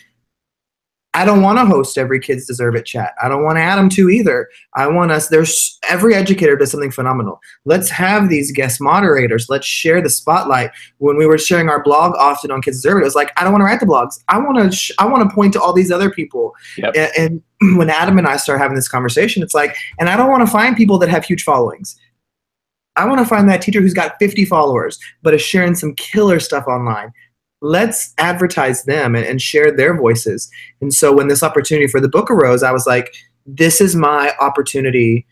I 1.16 1.26
don't 1.26 1.44
want 1.44 1.60
to 1.60 1.66
host 1.66 1.98
every 1.98 2.20
kids 2.20 2.48
deserve 2.48 2.76
it 2.76 2.86
chat. 2.86 3.14
I 3.22 3.30
don't 3.30 3.44
want 3.44 3.58
to 3.58 3.62
add 3.62 3.78
them 3.78 3.90
to 3.90 4.10
either. 4.10 4.50
I 4.74 4.88
want 4.88 5.12
us 5.12 5.28
there's 5.28 5.78
every 5.88 6.16
educator 6.16 6.56
does 6.56 6.72
something 6.72 6.92
phenomenal. 6.92 7.40
Let's 7.66 7.90
have 7.90 8.30
these 8.30 8.52
guest 8.52 8.82
moderators. 8.82 9.48
Let's 9.48 9.68
share 9.68 10.02
the 10.02 10.10
spotlight. 10.10 10.72
When 10.98 11.18
we 11.18 11.28
were 11.28 11.38
sharing 11.38 11.70
our 11.70 11.84
blog 11.84 12.16
often 12.16 12.50
on 12.50 12.64
kids 12.64 12.78
deserve 12.78 12.98
it, 12.98 13.02
it 13.02 13.06
was 13.06 13.16
like 13.16 13.32
I 13.38 13.44
don't 13.44 13.54
want 13.54 13.62
to 13.62 13.66
write 13.66 13.80
the 13.80 13.86
blogs. 13.86 14.24
I 14.28 14.40
want 14.40 14.58
to 14.58 14.76
sh- 14.76 14.92
I 14.98 15.06
want 15.06 15.30
to 15.30 15.34
point 15.34 15.54
to 15.54 15.62
all 15.62 15.74
these 15.74 15.92
other 15.92 16.10
people. 16.10 16.54
Yep. 16.78 16.96
And, 16.96 17.42
and 17.62 17.78
when 17.78 17.92
Adam 17.92 18.18
and 18.18 18.28
I 18.28 18.38
start 18.38 18.60
having 18.60 18.76
this 18.76 18.90
conversation, 18.90 19.44
it's 19.44 19.54
like, 19.54 19.76
and 20.00 20.10
I 20.10 20.18
don't 20.18 20.32
want 20.32 20.46
to 20.46 20.52
find 20.52 20.76
people 20.76 20.98
that 21.00 21.10
have 21.10 21.26
huge 21.26 21.44
followings. 21.44 22.00
I 22.96 23.08
want 23.08 23.20
to 23.20 23.26
find 23.26 23.50
that 23.50 23.62
teacher 23.62 23.82
who's 23.82 23.94
got 23.94 24.18
50 24.20 24.46
followers, 24.46 25.00
but 25.24 25.34
is 25.34 25.42
sharing 25.42 25.74
some 25.74 25.96
killer 25.96 26.40
stuff 26.40 26.68
online 26.68 27.12
let's 27.64 28.14
advertise 28.18 28.84
them 28.84 29.16
and, 29.16 29.26
and 29.26 29.42
share 29.42 29.72
their 29.72 29.98
voices. 29.98 30.52
And 30.82 30.94
so 30.94 31.14
when 31.14 31.30
this 31.30 31.42
opportunity 31.42 31.88
for 31.88 32.02
the 32.02 32.10
book 32.10 32.30
arose, 32.30 32.62
I 32.62 32.74
was 32.74 32.86
like, 32.86 33.16
this 33.46 33.80
is 33.80 33.96
my 33.96 34.34
opportunity 34.40 35.26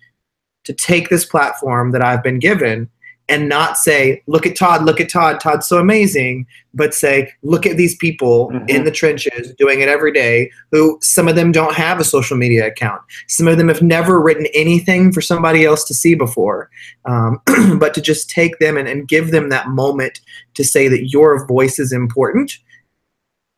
to 0.63 0.73
take 0.73 1.09
this 1.09 1.25
platform 1.25 1.91
that 1.91 2.01
I've 2.01 2.23
been 2.23 2.39
given 2.39 2.89
and 3.31 3.47
not 3.47 3.77
say, 3.77 4.21
look 4.27 4.45
at 4.45 4.57
Todd, 4.57 4.83
look 4.83 4.99
at 4.99 5.09
Todd, 5.09 5.39
Todd's 5.39 5.65
so 5.65 5.79
amazing, 5.79 6.45
but 6.73 6.93
say, 6.93 7.31
look 7.43 7.65
at 7.65 7.77
these 7.77 7.95
people 7.95 8.49
mm-hmm. 8.49 8.67
in 8.67 8.83
the 8.83 8.91
trenches 8.91 9.53
doing 9.57 9.79
it 9.79 9.87
every 9.87 10.11
day 10.11 10.51
who 10.71 10.99
some 11.01 11.29
of 11.29 11.35
them 11.35 11.53
don't 11.53 11.73
have 11.73 11.97
a 12.01 12.03
social 12.03 12.35
media 12.35 12.67
account. 12.67 13.01
Some 13.29 13.47
of 13.47 13.57
them 13.57 13.69
have 13.69 13.81
never 13.81 14.19
written 14.19 14.47
anything 14.53 15.13
for 15.13 15.21
somebody 15.21 15.63
else 15.63 15.85
to 15.85 15.93
see 15.93 16.13
before. 16.13 16.69
Um, 17.05 17.41
but 17.79 17.93
to 17.93 18.01
just 18.01 18.29
take 18.29 18.59
them 18.59 18.75
and, 18.75 18.87
and 18.87 19.07
give 19.07 19.31
them 19.31 19.47
that 19.47 19.69
moment 19.69 20.19
to 20.55 20.65
say 20.65 20.89
that 20.89 21.07
your 21.07 21.47
voice 21.47 21.79
is 21.79 21.93
important 21.93 22.59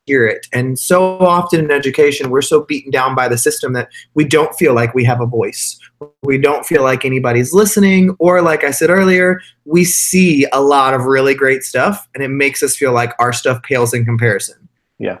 hear 0.06 0.26
it. 0.26 0.46
And 0.52 0.78
so 0.78 1.18
often 1.18 1.60
in 1.60 1.70
education, 1.70 2.30
we're 2.30 2.42
so 2.42 2.62
beaten 2.64 2.90
down 2.90 3.14
by 3.14 3.28
the 3.28 3.38
system 3.38 3.72
that 3.72 3.88
we 4.14 4.24
don't 4.24 4.54
feel 4.54 4.74
like 4.74 4.94
we 4.94 5.04
have 5.04 5.20
a 5.20 5.26
voice. 5.26 5.78
We 6.22 6.38
don't 6.38 6.66
feel 6.66 6.82
like 6.82 7.04
anybody's 7.04 7.54
listening. 7.54 8.14
Or, 8.18 8.42
like 8.42 8.64
I 8.64 8.70
said 8.70 8.90
earlier, 8.90 9.40
we 9.64 9.84
see 9.84 10.46
a 10.52 10.60
lot 10.60 10.94
of 10.94 11.04
really 11.04 11.34
great 11.34 11.62
stuff 11.62 12.06
and 12.14 12.22
it 12.22 12.28
makes 12.28 12.62
us 12.62 12.76
feel 12.76 12.92
like 12.92 13.12
our 13.18 13.32
stuff 13.32 13.62
pales 13.62 13.94
in 13.94 14.04
comparison. 14.04 14.68
Yeah. 14.98 15.18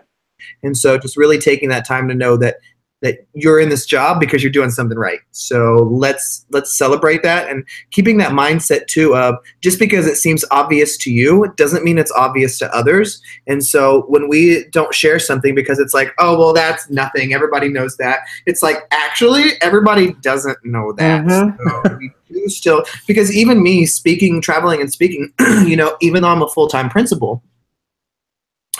And 0.62 0.76
so, 0.76 0.98
just 0.98 1.16
really 1.16 1.38
taking 1.38 1.68
that 1.70 1.86
time 1.86 2.08
to 2.08 2.14
know 2.14 2.36
that 2.36 2.56
that 3.04 3.18
you're 3.34 3.60
in 3.60 3.68
this 3.68 3.84
job 3.84 4.18
because 4.18 4.42
you're 4.42 4.50
doing 4.50 4.70
something 4.70 4.96
right. 4.96 5.20
So 5.30 5.86
let's 5.92 6.46
let's 6.50 6.74
celebrate 6.74 7.22
that 7.22 7.50
and 7.50 7.62
keeping 7.90 8.16
that 8.16 8.32
mindset 8.32 8.86
too 8.86 9.14
of 9.14 9.36
just 9.60 9.78
because 9.78 10.06
it 10.06 10.16
seems 10.16 10.42
obvious 10.50 10.96
to 10.98 11.12
you 11.12 11.52
doesn't 11.56 11.84
mean 11.84 11.98
it's 11.98 12.10
obvious 12.12 12.58
to 12.60 12.74
others. 12.74 13.20
And 13.46 13.62
so 13.62 14.04
when 14.08 14.26
we 14.26 14.64
don't 14.72 14.94
share 14.94 15.18
something 15.18 15.54
because 15.54 15.78
it's 15.78 15.92
like, 15.92 16.14
oh 16.18 16.38
well 16.38 16.54
that's 16.54 16.88
nothing, 16.88 17.34
everybody 17.34 17.68
knows 17.68 17.98
that. 17.98 18.20
It's 18.46 18.62
like 18.62 18.78
actually 18.90 19.50
everybody 19.60 20.14
doesn't 20.22 20.56
know 20.64 20.92
that. 20.94 21.26
Mm-hmm. 21.26 21.88
So 21.88 21.96
we 21.98 22.10
do 22.32 22.48
still 22.48 22.84
because 23.06 23.36
even 23.36 23.62
me 23.62 23.84
speaking, 23.84 24.40
traveling 24.40 24.80
and 24.80 24.90
speaking, 24.90 25.30
you 25.66 25.76
know, 25.76 25.94
even 26.00 26.22
though 26.22 26.30
I'm 26.30 26.42
a 26.42 26.48
full-time 26.48 26.88
principal, 26.88 27.42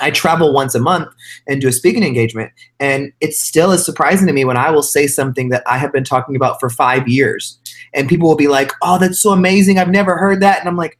I 0.00 0.10
travel 0.10 0.52
once 0.52 0.74
a 0.74 0.80
month 0.80 1.08
and 1.46 1.60
do 1.60 1.68
a 1.68 1.72
speaking 1.72 2.02
engagement. 2.02 2.52
And 2.80 3.12
it 3.20 3.34
still 3.34 3.70
is 3.70 3.84
surprising 3.84 4.26
to 4.26 4.32
me 4.32 4.44
when 4.44 4.56
I 4.56 4.70
will 4.70 4.82
say 4.82 5.06
something 5.06 5.50
that 5.50 5.62
I 5.66 5.78
have 5.78 5.92
been 5.92 6.04
talking 6.04 6.34
about 6.34 6.58
for 6.58 6.68
five 6.68 7.06
years. 7.06 7.58
And 7.92 8.08
people 8.08 8.28
will 8.28 8.36
be 8.36 8.48
like, 8.48 8.72
oh, 8.82 8.98
that's 8.98 9.20
so 9.20 9.30
amazing. 9.30 9.78
I've 9.78 9.90
never 9.90 10.16
heard 10.16 10.40
that. 10.40 10.58
And 10.58 10.68
I'm 10.68 10.76
like, 10.76 10.98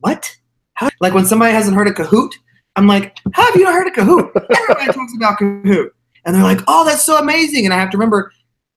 what? 0.00 0.36
How? 0.74 0.90
Like 1.00 1.14
when 1.14 1.26
somebody 1.26 1.52
hasn't 1.52 1.76
heard 1.76 1.88
of 1.88 1.94
Kahoot, 1.94 2.32
I'm 2.76 2.86
like, 2.86 3.16
how 3.32 3.44
have 3.44 3.56
you 3.56 3.64
not 3.64 3.74
heard 3.74 3.86
of 3.86 3.94
Kahoot? 3.94 4.30
Everybody 4.56 4.92
talks 4.92 5.14
about 5.16 5.38
Kahoot. 5.38 5.90
And 6.24 6.34
they're 6.34 6.42
like, 6.42 6.60
oh, 6.66 6.84
that's 6.84 7.04
so 7.04 7.18
amazing. 7.18 7.64
And 7.64 7.72
I 7.72 7.78
have 7.78 7.90
to 7.90 7.96
remember, 7.96 8.32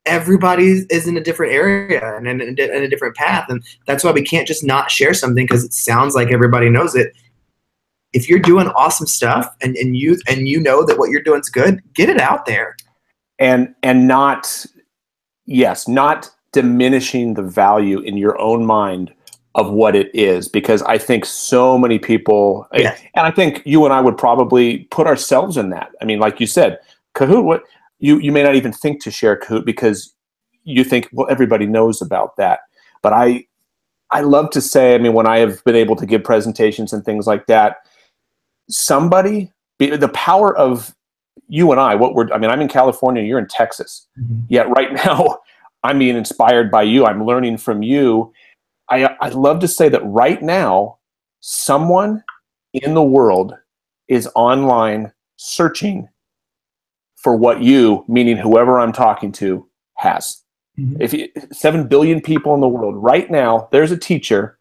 everybody 0.05 0.86
is 0.89 1.08
in 1.08 1.17
a 1.17 1.22
different 1.22 1.53
area 1.53 2.17
and 2.17 2.27
in, 2.27 2.41
a 2.41 2.88
different 2.88 3.15
path. 3.15 3.46
And 3.50 3.63
that's 3.86 4.03
why 4.03 4.12
we 4.12 4.24
can't 4.24 4.48
just 4.48 4.63
not 4.63 4.89
share 4.89 5.13
something 5.13 5.46
because 5.46 5.63
it 5.63 5.74
sounds 5.74 6.15
like 6.15 6.31
everybody 6.31 6.70
knows 6.70 6.96
it 6.96 7.13
if 8.13 8.30
you're 8.30 8.39
doing 8.39 8.68
awesome 8.70 9.08
stuff 9.08 9.53
and, 9.62 9.75
and 9.77 9.96
you 9.96 10.18
and 10.27 10.48
you 10.48 10.60
know 10.60 10.86
that 10.86 10.98
what 10.98 11.10
you're 11.10 11.24
doing 11.24 11.39
is 11.39 11.50
good, 11.50 11.82
get 11.94 12.10
it 12.10 12.20
out 12.20 12.46
there. 12.46 12.75
And 13.39 13.74
and 13.84 14.08
not 14.08 14.65
yes, 15.46 15.88
not 15.88 16.30
diminishing 16.51 17.34
the 17.34 17.44
value 17.44 18.00
in 18.00 18.18
your 18.18 18.39
own 18.39 18.65
mind 18.65 19.13
of 19.56 19.70
what 19.72 19.96
it 19.96 20.13
is 20.13 20.48
because 20.48 20.82
I 20.84 20.98
think 20.98 21.25
so 21.25 21.77
many 21.77 22.00
people 22.00 22.68
yes. 22.74 23.01
and 23.15 23.25
I 23.25 23.32
think 23.32 23.62
you 23.65 23.84
and 23.84 23.94
I 23.94 24.00
would 24.00 24.18
probably 24.18 24.80
put 24.91 25.08
ourselves 25.08 25.58
in 25.58 25.70
that. 25.72 25.91
I 26.01 26.06
mean, 26.06 26.20
like 26.20 26.39
you 26.39 26.48
said, 26.48 26.80
Kahoot, 27.15 27.44
what 27.44 27.63
you 28.00 28.20
you 28.20 28.32
may 28.32 28.44
not 28.44 28.56
even 28.56 28.72
think 28.72 29.01
to 29.03 29.12
share 29.12 29.38
Kahoot 29.38 29.65
because 29.65 30.13
you 30.63 30.84
think, 30.84 31.10
well, 31.12 31.27
everybody 31.30 31.65
knows 31.65 32.01
about 32.01 32.36
that. 32.38 32.60
But 33.01 33.13
I 33.13 33.46
I 34.12 34.22
love 34.22 34.50
to 34.51 34.62
say, 34.62 34.94
I 34.94 34.98
mean, 34.98 35.13
when 35.13 35.27
I 35.27 35.39
have 35.39 35.63
been 35.63 35.75
able 35.75 35.96
to 35.96 36.06
give 36.06 36.24
presentations 36.24 36.91
and 36.91 37.03
things 37.03 37.27
like 37.27 37.48
that, 37.48 37.77
somebody 38.72 39.51
the 39.80 40.12
power 40.13 40.56
of 40.56 40.96
you 41.48 41.72
and 41.72 41.80
I, 41.80 41.96
what 41.96 42.13
we're, 42.13 42.32
I 42.32 42.38
mean, 42.38 42.50
I'm 42.51 42.62
in 42.62 42.68
California, 42.68 43.24
you're 43.24 43.40
in 43.40 43.48
Texas. 43.48 44.08
Mm-hmm. 44.20 44.42
Yet 44.50 44.70
right 44.70 44.94
now, 45.06 45.40
I'm 45.84 46.00
being 46.00 46.16
inspired 46.16 46.70
by 46.70 46.84
you. 46.84 47.06
I'm 47.06 47.25
learning 47.25 47.58
from 47.58 47.82
you. 47.82 48.32
I, 48.90 49.16
I 49.20 49.30
love 49.30 49.60
to 49.62 49.68
say 49.68 49.90
that 49.90 50.06
right 50.06 50.42
now, 50.42 51.00
someone 51.40 52.24
in 52.74 52.94
the 52.94 53.04
world 53.04 53.56
is 54.08 54.30
online 54.36 55.12
searching 55.38 56.08
for 57.16 57.36
what 57.36 57.62
you, 57.62 58.06
meaning 58.08 58.38
whoever 58.38 58.80
I'm 58.80 58.92
talking 58.92 59.32
to, 59.34 59.68
has. 59.96 60.44
Mm-hmm. 60.78 61.01
If 61.01 61.13
you, 61.13 61.30
7 61.51 61.88
billion 61.88 62.22
people 62.22 62.54
in 62.54 62.62
the 62.62 62.68
world, 62.68 62.96
right 62.96 63.30
now, 63.32 63.68
there's 63.72 63.92
a 63.92 63.98
teacher 63.98 64.58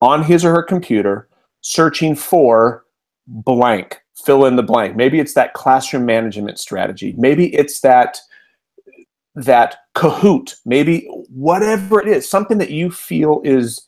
on 0.00 0.22
his 0.22 0.44
or 0.44 0.54
her 0.54 0.62
computer 0.62 1.28
searching 1.60 2.14
for 2.14 2.84
blank, 3.30 4.00
fill 4.24 4.44
in 4.44 4.56
the 4.56 4.62
blank. 4.62 4.96
Maybe 4.96 5.20
it's 5.20 5.34
that 5.34 5.54
classroom 5.54 6.04
management 6.04 6.58
strategy. 6.58 7.14
Maybe 7.16 7.54
it's 7.54 7.80
that 7.80 8.18
that 9.34 9.76
Kahoot. 9.96 10.56
Maybe 10.66 11.08
whatever 11.28 12.00
it 12.00 12.08
is, 12.08 12.28
something 12.28 12.58
that 12.58 12.70
you 12.70 12.90
feel 12.90 13.40
is 13.44 13.86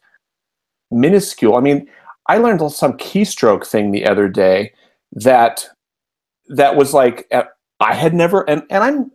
minuscule. 0.91 1.57
I 1.57 1.61
mean, 1.61 1.89
I 2.29 2.39
learned 2.39 2.71
some 2.73 2.95
keystroke 2.95 3.67
thing 3.67 3.91
the 3.91 4.07
other 4.07 4.29
day 4.29 4.73
that 5.13 5.67
that 6.49 6.77
was 6.77 6.95
like 6.95 7.27
uh, 7.33 7.45
I 7.81 7.95
had 7.95 8.15
never 8.15 8.49
and 8.49 8.63
and 8.71 8.85
I'm 8.85 9.11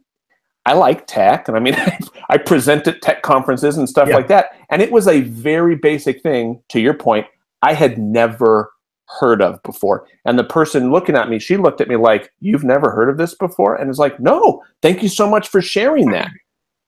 I 0.66 0.74
like 0.74 1.08
tech 1.08 1.48
and 1.48 1.56
I 1.56 1.60
mean 1.60 1.76
I 2.30 2.38
present 2.38 2.88
at 2.88 3.02
tech 3.02 3.22
conferences 3.22 3.78
and 3.78 3.88
stuff 3.88 4.10
yeah. 4.10 4.16
like 4.16 4.28
that 4.28 4.52
and 4.70 4.82
it 4.82 4.92
was 4.92 5.08
a 5.08 5.22
very 5.22 5.76
basic 5.76 6.22
thing 6.22 6.62
to 6.70 6.80
your 6.80 6.94
point 6.94 7.26
I 7.62 7.74
had 7.74 7.98
never 7.98 8.72
heard 9.08 9.42
of 9.42 9.62
before. 9.64 10.08
And 10.26 10.38
the 10.38 10.44
person 10.44 10.92
looking 10.92 11.16
at 11.16 11.30
me, 11.30 11.40
she 11.40 11.58
looked 11.58 11.82
at 11.82 11.88
me 11.88 11.96
like, 11.96 12.32
You've 12.40 12.64
never 12.64 12.92
heard 12.92 13.10
of 13.10 13.18
this 13.18 13.34
before? 13.36 13.76
And 13.76 13.90
it's 13.90 14.00
like, 14.00 14.20
No, 14.20 14.64
thank 14.82 15.02
you 15.02 15.10
so 15.10 15.30
much 15.30 15.48
for 15.48 15.62
sharing 15.62 16.12
that. 16.12 16.32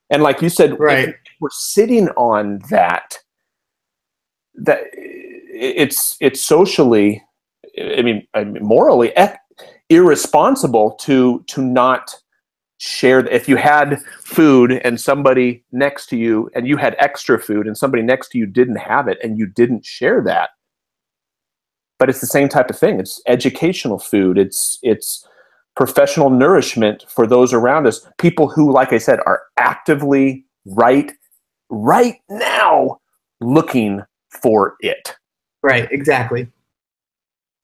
And 0.10 0.24
like 0.24 0.42
you 0.42 0.50
said, 0.50 0.80
right. 0.80 1.14
we're 1.40 1.50
sitting 1.52 2.10
on 2.10 2.62
that. 2.70 3.18
That 4.56 4.82
it's 4.94 6.18
it's 6.20 6.42
socially, 6.42 7.24
I 7.80 8.02
mean, 8.02 8.28
morally 8.62 9.14
irresponsible 9.90 10.92
to 11.02 11.44
to 11.48 11.62
not 11.62 12.16
share. 12.78 13.20
If 13.28 13.48
you 13.48 13.56
had 13.56 14.02
food 14.24 14.74
and 14.84 15.00
somebody 15.00 15.64
next 15.72 16.08
to 16.08 16.18
you, 16.18 16.50
and 16.56 16.68
you 16.68 16.78
had 16.78 16.96
extra 17.00 17.40
food, 17.40 17.68
and 17.68 17.78
somebody 17.78 18.04
next 18.04 18.30
to 18.30 18.38
you 18.38 18.46
didn't 18.46 18.78
have 18.78 19.08
it, 19.08 19.18
and 19.24 19.38
you 19.38 19.46
didn't 19.46 19.86
share 19.86 20.22
that, 20.24 20.52
but 22.00 22.10
it's 22.10 22.22
the 22.22 22.28
same 22.28 22.50
type 22.50 22.70
of 22.70 22.80
thing. 22.80 23.00
It's 23.00 23.22
educational 23.28 24.00
food. 24.00 24.38
It's 24.38 24.80
it's 24.82 25.28
professional 25.76 26.30
nourishment 26.30 27.06
for 27.08 27.28
those 27.28 27.54
around 27.54 27.86
us. 27.86 28.08
People 28.18 28.50
who, 28.50 28.72
like 28.72 28.92
I 28.92 28.98
said, 28.98 29.20
are 29.26 29.44
actively 29.58 30.46
right 30.66 31.12
right 31.70 32.16
now 32.30 33.00
looking 33.42 34.02
for 34.42 34.76
it. 34.80 35.16
Right, 35.62 35.92
exactly. 35.92 36.48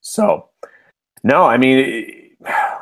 So, 0.01 0.49
no, 1.23 1.43
I 1.43 1.57
mean, 1.57 2.35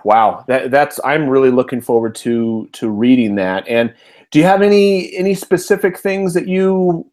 wow, 0.03 0.43
that, 0.47 0.71
that's 0.71 0.99
I'm 1.05 1.29
really 1.29 1.51
looking 1.51 1.81
forward 1.81 2.15
to 2.15 2.67
to 2.73 2.89
reading 2.89 3.35
that. 3.35 3.67
And 3.67 3.93
do 4.31 4.39
you 4.39 4.45
have 4.45 4.61
any 4.61 5.15
any 5.15 5.35
specific 5.35 5.97
things 5.97 6.33
that 6.33 6.47
you 6.47 7.09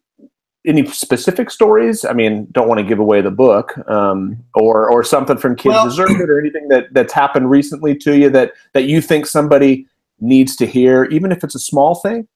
any 0.65 0.85
specific 0.85 1.49
stories? 1.49 2.05
I 2.05 2.13
mean, 2.13 2.47
don't 2.51 2.67
want 2.67 2.79
to 2.79 2.85
give 2.85 2.99
away 2.99 3.21
the 3.21 3.31
book, 3.31 3.77
um, 3.89 4.37
or 4.53 4.89
or 4.89 5.03
something 5.03 5.37
from 5.37 5.55
Kids 5.55 5.73
Well- 5.73 5.85
Deserve 5.85 6.11
It, 6.11 6.29
or 6.29 6.39
anything 6.39 6.67
that 6.69 6.93
that's 6.93 7.13
happened 7.13 7.49
recently 7.49 7.95
to 7.97 8.17
you 8.17 8.29
that 8.29 8.53
that 8.73 8.85
you 8.85 9.01
think 9.01 9.25
somebody 9.25 9.87
needs 10.19 10.55
to 10.57 10.65
hear, 10.65 11.05
even 11.05 11.31
if 11.31 11.43
it's 11.43 11.55
a 11.55 11.59
small 11.59 11.95
thing. 11.95 12.27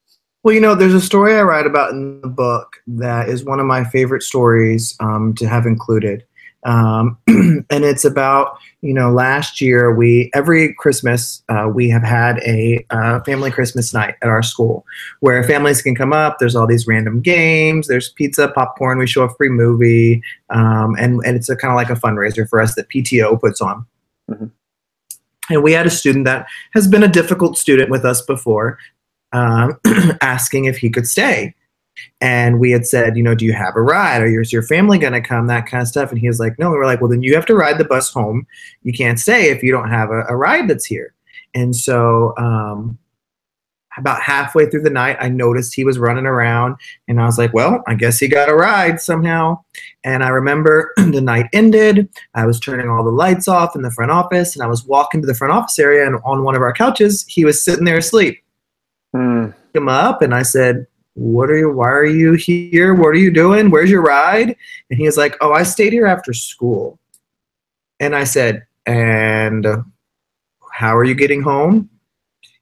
Well, 0.43 0.53
you 0.53 0.61
know, 0.61 0.75
there's 0.75 0.93
a 0.93 1.01
story 1.01 1.35
I 1.35 1.41
write 1.41 1.65
about 1.65 1.91
in 1.91 2.21
the 2.21 2.27
book 2.27 2.77
that 2.85 3.29
is 3.29 3.43
one 3.43 3.59
of 3.59 3.65
my 3.65 3.83
favorite 3.83 4.21
stories 4.21 4.95
um, 4.99 5.33
to 5.35 5.47
have 5.47 5.65
included. 5.65 6.23
Um, 6.65 7.17
and 7.27 7.85
it's 7.85 8.03
about, 8.03 8.57
you 8.81 8.93
know, 8.93 9.11
last 9.11 9.61
year 9.61 9.93
we, 9.93 10.31
every 10.33 10.73
Christmas, 10.73 11.43
uh, 11.47 11.69
we 11.73 11.87
have 11.89 12.03
had 12.03 12.39
a 12.39 12.85
uh, 12.89 13.21
family 13.21 13.51
Christmas 13.51 13.93
night 13.93 14.15
at 14.21 14.29
our 14.29 14.43
school 14.43 14.85
where 15.19 15.43
families 15.43 15.81
can 15.81 15.95
come 15.95 16.11
up. 16.11 16.37
There's 16.39 16.55
all 16.55 16.67
these 16.67 16.87
random 16.87 17.21
games, 17.21 17.87
there's 17.87 18.09
pizza, 18.09 18.49
popcorn, 18.49 18.97
we 18.97 19.07
show 19.07 19.23
a 19.23 19.33
free 19.35 19.49
movie. 19.49 20.21
Um, 20.49 20.95
and, 20.99 21.21
and 21.23 21.37
it's 21.37 21.49
a 21.49 21.55
kind 21.55 21.71
of 21.71 21.75
like 21.75 21.89
a 21.89 21.99
fundraiser 21.99 22.49
for 22.49 22.59
us 22.59 22.75
that 22.75 22.89
PTO 22.89 23.39
puts 23.39 23.61
on. 23.61 23.85
Mhm. 24.29 24.51
And 25.49 25.61
we 25.61 25.73
had 25.73 25.85
a 25.85 25.91
student 25.91 26.25
that 26.25 26.47
has 26.73 26.87
been 26.87 27.03
a 27.03 27.07
difficult 27.07 27.57
student 27.57 27.91
with 27.91 28.03
us 28.03 28.21
before 28.21 28.79
um, 29.31 29.79
asking 30.21 30.65
if 30.65 30.77
he 30.77 30.89
could 30.89 31.07
stay. 31.07 31.53
And 32.21 32.59
we 32.59 32.71
had 32.71 32.85
said, 32.85 33.17
you 33.17 33.23
know, 33.23 33.35
do 33.35 33.45
you 33.45 33.53
have 33.53 33.75
a 33.75 33.81
ride? 33.81 34.21
Or 34.21 34.41
is 34.41 34.51
your 34.51 34.63
family 34.63 34.97
going 34.97 35.13
to 35.13 35.21
come? 35.21 35.47
That 35.47 35.67
kind 35.67 35.81
of 35.81 35.87
stuff. 35.87 36.11
And 36.11 36.19
he 36.19 36.27
was 36.27 36.39
like, 36.39 36.57
no. 36.59 36.71
We 36.71 36.77
were 36.77 36.85
like, 36.85 37.01
well, 37.01 37.09
then 37.09 37.23
you 37.23 37.35
have 37.35 37.45
to 37.47 37.55
ride 37.55 37.77
the 37.77 37.85
bus 37.85 38.11
home. 38.11 38.45
You 38.83 38.93
can't 38.93 39.19
stay 39.19 39.49
if 39.49 39.63
you 39.63 39.71
don't 39.71 39.89
have 39.89 40.09
a, 40.11 40.23
a 40.27 40.35
ride 40.35 40.69
that's 40.69 40.85
here. 40.85 41.13
And 41.53 41.75
so, 41.75 42.33
um, 42.37 42.97
about 43.97 44.21
halfway 44.21 44.69
through 44.69 44.81
the 44.81 44.89
night, 44.89 45.15
I 45.21 45.29
noticed 45.29 45.73
he 45.73 45.85
was 45.85 45.97
running 45.97 46.25
around, 46.25 46.75
and 47.07 47.21
I 47.21 47.25
was 47.25 47.37
like, 47.37 47.53
well, 47.53 47.81
I 47.87 47.95
guess 47.95 48.19
he 48.19 48.27
got 48.27 48.49
a 48.49 48.53
ride 48.53 48.99
somehow. 48.99 49.63
And 50.03 50.21
I 50.21 50.27
remember 50.27 50.91
the 50.97 51.21
night 51.21 51.47
ended. 51.53 52.09
I 52.33 52.45
was 52.45 52.59
turning 52.59 52.89
all 52.89 53.05
the 53.05 53.09
lights 53.09 53.47
off 53.47 53.73
in 53.73 53.83
the 53.83 53.91
front 53.91 54.11
office, 54.11 54.53
and 54.53 54.61
I 54.61 54.67
was 54.67 54.83
walking 54.83 55.21
to 55.21 55.27
the 55.27 55.33
front 55.33 55.53
office 55.53 55.79
area, 55.79 56.05
and 56.05 56.19
on 56.25 56.43
one 56.43 56.55
of 56.55 56.61
our 56.61 56.73
couches, 56.73 57.23
he 57.29 57.45
was 57.45 57.63
sitting 57.63 57.85
there 57.85 57.99
asleep 57.99 58.43
Hmm. 59.15 59.51
him 59.73 59.87
up 59.87 60.21
and 60.21 60.35
I 60.35 60.41
said, 60.41 60.87
"What 61.15 61.49
are 61.49 61.57
you? 61.57 61.71
Why 61.71 61.89
are 61.89 62.05
you 62.05 62.33
here? 62.33 62.93
What 62.93 63.09
are 63.09 63.15
you 63.15 63.31
doing? 63.31 63.69
Where's 63.69 63.89
your 63.89 64.01
ride?" 64.01 64.55
And 64.89 64.99
he 64.99 65.05
was 65.05 65.17
like, 65.17 65.35
"Oh, 65.41 65.51
I 65.51 65.63
stayed 65.63 65.93
here 65.93 66.05
after 66.05 66.33
school." 66.33 66.99
And 67.99 68.15
I 68.15 68.25
said, 68.25 68.65
"And 68.85 69.65
how 70.71 70.95
are 70.95 71.05
you 71.05 71.15
getting 71.15 71.41
home?" 71.41 71.89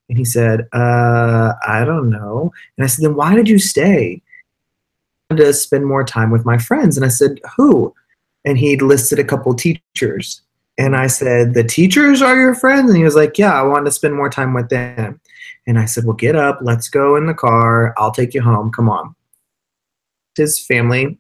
And 0.08 0.18
he 0.18 0.26
said, 0.26 0.68
"Uh, 0.72 1.54
I 1.68 1.84
don't 1.84 2.10
know." 2.10 2.52
And 2.78 2.86
I 2.86 2.88
said, 2.88 3.04
"Then 3.04 3.16
why 3.16 3.36
did 3.36 3.50
you 3.50 3.60
stay?" 3.60 4.22
"I 5.30 5.34
wanted 5.34 5.46
To 5.46 5.54
spend 5.54 5.86
more 5.86 6.04
time 6.04 6.30
with 6.30 6.46
my 6.46 6.58
friends. 6.58 6.96
And 6.96 7.06
I 7.06 7.10
said, 7.10 7.40
"Who?" 7.58 7.94
And 8.46 8.58
he 8.58 8.78
listed 8.78 9.20
a 9.20 9.24
couple 9.24 9.54
teachers. 9.56 10.42
And 10.78 10.96
I 10.96 11.08
said, 11.08 11.54
"The 11.54 11.64
teachers 11.64 12.22
are 12.22 12.36
your 12.36 12.56
friends?" 12.56 12.90
And 12.90 12.98
he 12.98 13.04
was 13.04 13.16
like, 13.16 13.38
"Yeah, 13.38 13.54
I 13.54 13.62
wanted 13.64 13.86
to 13.86 13.92
spend 13.92 14.16
more 14.16 14.30
time 14.30 14.54
with 14.54 14.70
them." 14.70 15.20
And 15.66 15.80
I 15.80 15.86
said, 15.86 16.06
Well, 16.06 16.16
get 16.16 16.36
up. 16.36 16.60
Let's 16.62 16.90
go 16.90 17.16
in 17.16 17.26
the 17.26 17.34
car. 17.34 17.94
I'll 17.98 18.12
take 18.12 18.34
you 18.34 18.42
home. 18.42 18.72
Come 18.72 18.90
on. 18.90 19.16
His 20.36 20.60
family 20.60 21.18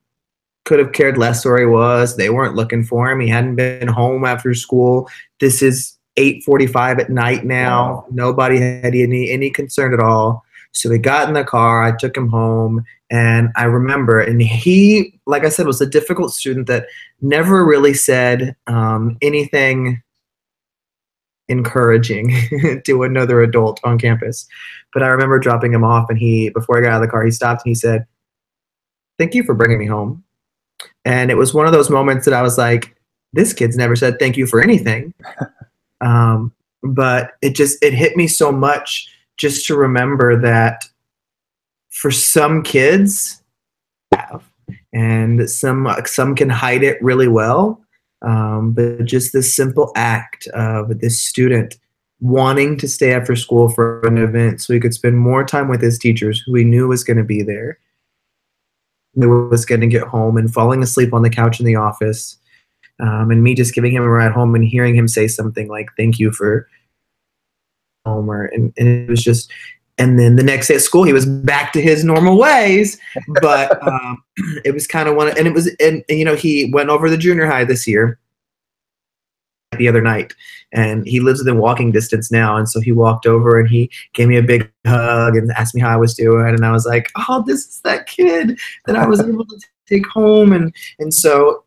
could 0.66 0.80
have 0.80 0.94
cared 0.94 1.18
less 1.18 1.46
where 1.46 1.60
he 1.60 1.66
was. 1.66 2.16
They 2.16 2.30
weren't 2.30 2.56
looking 2.56 2.84
for 2.84 3.12
him. 3.12 3.20
He 3.20 3.28
hadn't 3.28 3.56
been 3.56 3.88
home 3.88 4.26
after 4.26 4.54
school. 4.54 5.10
This 5.40 5.62
is 5.62 5.98
8:45 6.18 7.00
at 7.00 7.10
night 7.10 7.46
now. 7.46 8.06
Nobody 8.12 8.60
had 8.60 8.96
any 8.96 9.32
any 9.32 9.50
concern 9.50 9.94
at 9.94 10.00
all. 10.00 10.44
So 10.74 10.90
we 10.90 10.98
got 10.98 11.28
in 11.28 11.36
the 11.36 11.44
car. 11.44 11.84
I 11.84 11.96
took 11.96 12.18
him 12.18 12.30
home, 12.30 12.84
and 13.10 13.50
I 13.56 13.66
remember. 13.66 14.20
And 14.20 14.42
he, 14.42 15.20
like 15.26 15.46
I 15.46 15.50
said, 15.50 15.68
was 15.68 15.82
a 15.82 15.86
difficult 15.86 16.34
student 16.34 16.68
that 16.68 16.88
never 17.22 17.64
really 17.64 17.94
said 17.94 18.56
um, 18.68 19.18
anything 19.22 20.02
encouraging 21.48 22.34
to 22.86 23.04
another 23.04 23.42
adult 23.44 23.80
on 23.84 24.00
campus. 24.00 24.48
But 24.94 25.04
I 25.04 25.08
remember 25.08 25.40
dropping 25.40 25.74
him 25.74 25.84
off, 25.84 26.10
and 26.10 26.18
he, 26.18 26.50
before 26.50 26.78
I 26.78 26.82
got 26.82 26.92
out 26.92 27.02
of 27.04 27.08
the 27.08 27.12
car, 27.12 27.24
he 27.24 27.32
stopped 27.32 27.64
and 27.66 27.70
he 27.70 27.76
said, 27.76 28.06
Thank 29.20 29.36
you 29.36 29.44
for 29.44 29.54
bringing 29.54 29.78
me 29.78 29.86
home. 29.86 30.24
And 31.06 31.30
it 31.30 31.36
was 31.36 31.54
one 31.54 31.68
of 31.68 31.72
those 31.72 31.92
moments 31.92 32.26
that 32.26 32.34
I 32.34 32.42
was 32.42 32.58
like, 32.58 32.96
This 33.32 33.54
kid's 33.54 33.78
never 33.78 33.96
said 33.96 34.18
thank 34.18 34.38
you 34.38 34.48
for 34.48 34.60
anything. 34.60 35.14
um, 36.02 36.52
but 36.82 37.34
it 37.44 37.56
just, 37.56 37.82
it 37.84 37.94
hit 37.94 38.18
me 38.18 38.28
so 38.28 38.52
much 38.52 39.08
just 39.44 39.68
to 39.68 39.76
remember 39.76 40.40
that 40.40 40.86
for 41.90 42.10
some 42.10 42.64
kids, 42.64 43.44
and 44.94 45.50
some 45.50 45.94
some 46.06 46.36
can 46.36 46.50
hide 46.50 46.84
it 46.84 47.02
really 47.02 47.28
well 47.28 47.82
um, 48.22 48.72
but 48.72 49.04
just 49.04 49.34
this 49.34 49.54
simple 49.54 49.92
act 49.96 50.48
of 50.48 51.00
this 51.00 51.20
student 51.20 51.76
wanting 52.22 52.78
to 52.78 52.88
stay 52.88 53.12
after 53.12 53.36
school 53.36 53.68
for 53.70 54.00
an 54.02 54.18
event 54.18 54.62
so 54.62 54.74
he 54.74 54.80
could 54.80 54.94
spend 54.94 55.18
more 55.18 55.44
time 55.44 55.68
with 55.68 55.82
his 55.82 56.00
teachers 56.00 56.42
who 56.46 56.56
he 56.56 56.64
knew 56.64 56.88
was 56.88 57.04
going 57.04 57.18
to 57.18 57.24
be 57.24 57.42
there 57.42 57.80
knew 59.16 59.50
was 59.50 59.66
going 59.66 59.82
to 59.82 59.88
get 59.88 60.04
home 60.04 60.38
and 60.38 60.54
falling 60.54 60.82
asleep 60.82 61.14
on 61.14 61.22
the 61.22 61.30
couch 61.30 61.60
in 61.60 61.66
the 61.66 61.76
office 61.76 62.38
um, 63.00 63.32
and 63.32 63.44
me 63.44 63.54
just 63.54 63.74
giving 63.74 63.94
him 63.94 64.04
a 64.04 64.10
ride 64.10 64.32
home 64.32 64.56
and 64.56 64.64
hearing 64.64 64.96
him 64.96 65.08
say 65.08 65.28
something 65.28 65.68
like 65.68 65.90
thank 65.98 66.20
you 66.20 66.32
for 66.32 66.68
homer 68.06 68.46
and, 68.46 68.74
and 68.78 68.88
it 68.88 69.10
was 69.10 69.24
just 69.24 69.52
and 69.98 70.18
then 70.20 70.36
the 70.36 70.44
next 70.44 70.68
day 70.68 70.76
at 70.76 70.82
school 70.82 71.04
he 71.04 71.14
was 71.14 71.26
back 71.26 71.72
to 71.74 71.82
his 71.82 72.04
normal 72.04 72.38
ways. 72.38 73.00
But 73.42 73.82
um, 73.88 74.24
it 74.66 74.74
was 74.74 74.88
kind 74.88 75.08
of 75.08 75.16
one 75.16 75.30
of, 75.30 75.38
and 75.38 75.48
it 75.48 75.54
was 75.54 75.68
and, 75.80 76.04
and, 76.10 76.20
you 76.20 76.26
know 76.26 76.36
he 76.36 76.72
went 76.74 76.90
over 76.90 77.10
the 77.10 77.18
junior 77.18 77.46
high 77.46 77.66
this 77.66 77.88
year 77.88 78.20
the 79.78 79.88
other 79.88 80.02
night 80.02 80.36
and 80.72 81.08
he 81.08 81.20
lives 81.20 81.40
within 81.40 81.58
walking 81.58 81.92
distance 81.92 82.32
now 82.32 82.56
and 82.56 82.70
so 82.70 82.80
he 82.80 82.92
walked 82.92 83.26
over 83.26 83.60
and 83.60 83.68
he 83.68 83.90
gave 84.14 84.28
me 84.28 84.38
a 84.38 84.44
big 84.44 84.72
hug 84.86 85.36
and 85.36 85.52
asked 85.54 85.74
me 85.74 85.82
how 85.82 85.90
i 85.90 85.96
was 85.96 86.14
doing 86.14 86.48
and 86.48 86.64
i 86.64 86.72
was 86.72 86.86
like 86.86 87.12
oh 87.16 87.44
this 87.48 87.66
is 87.66 87.82
that 87.82 88.06
kid 88.06 88.56
that 88.86 88.96
i 88.96 89.04
was 89.08 89.20
able 89.28 89.44
to 89.46 89.60
take 89.88 90.06
home 90.06 90.54
and 90.54 90.76
and 91.00 91.12
so 91.12 91.64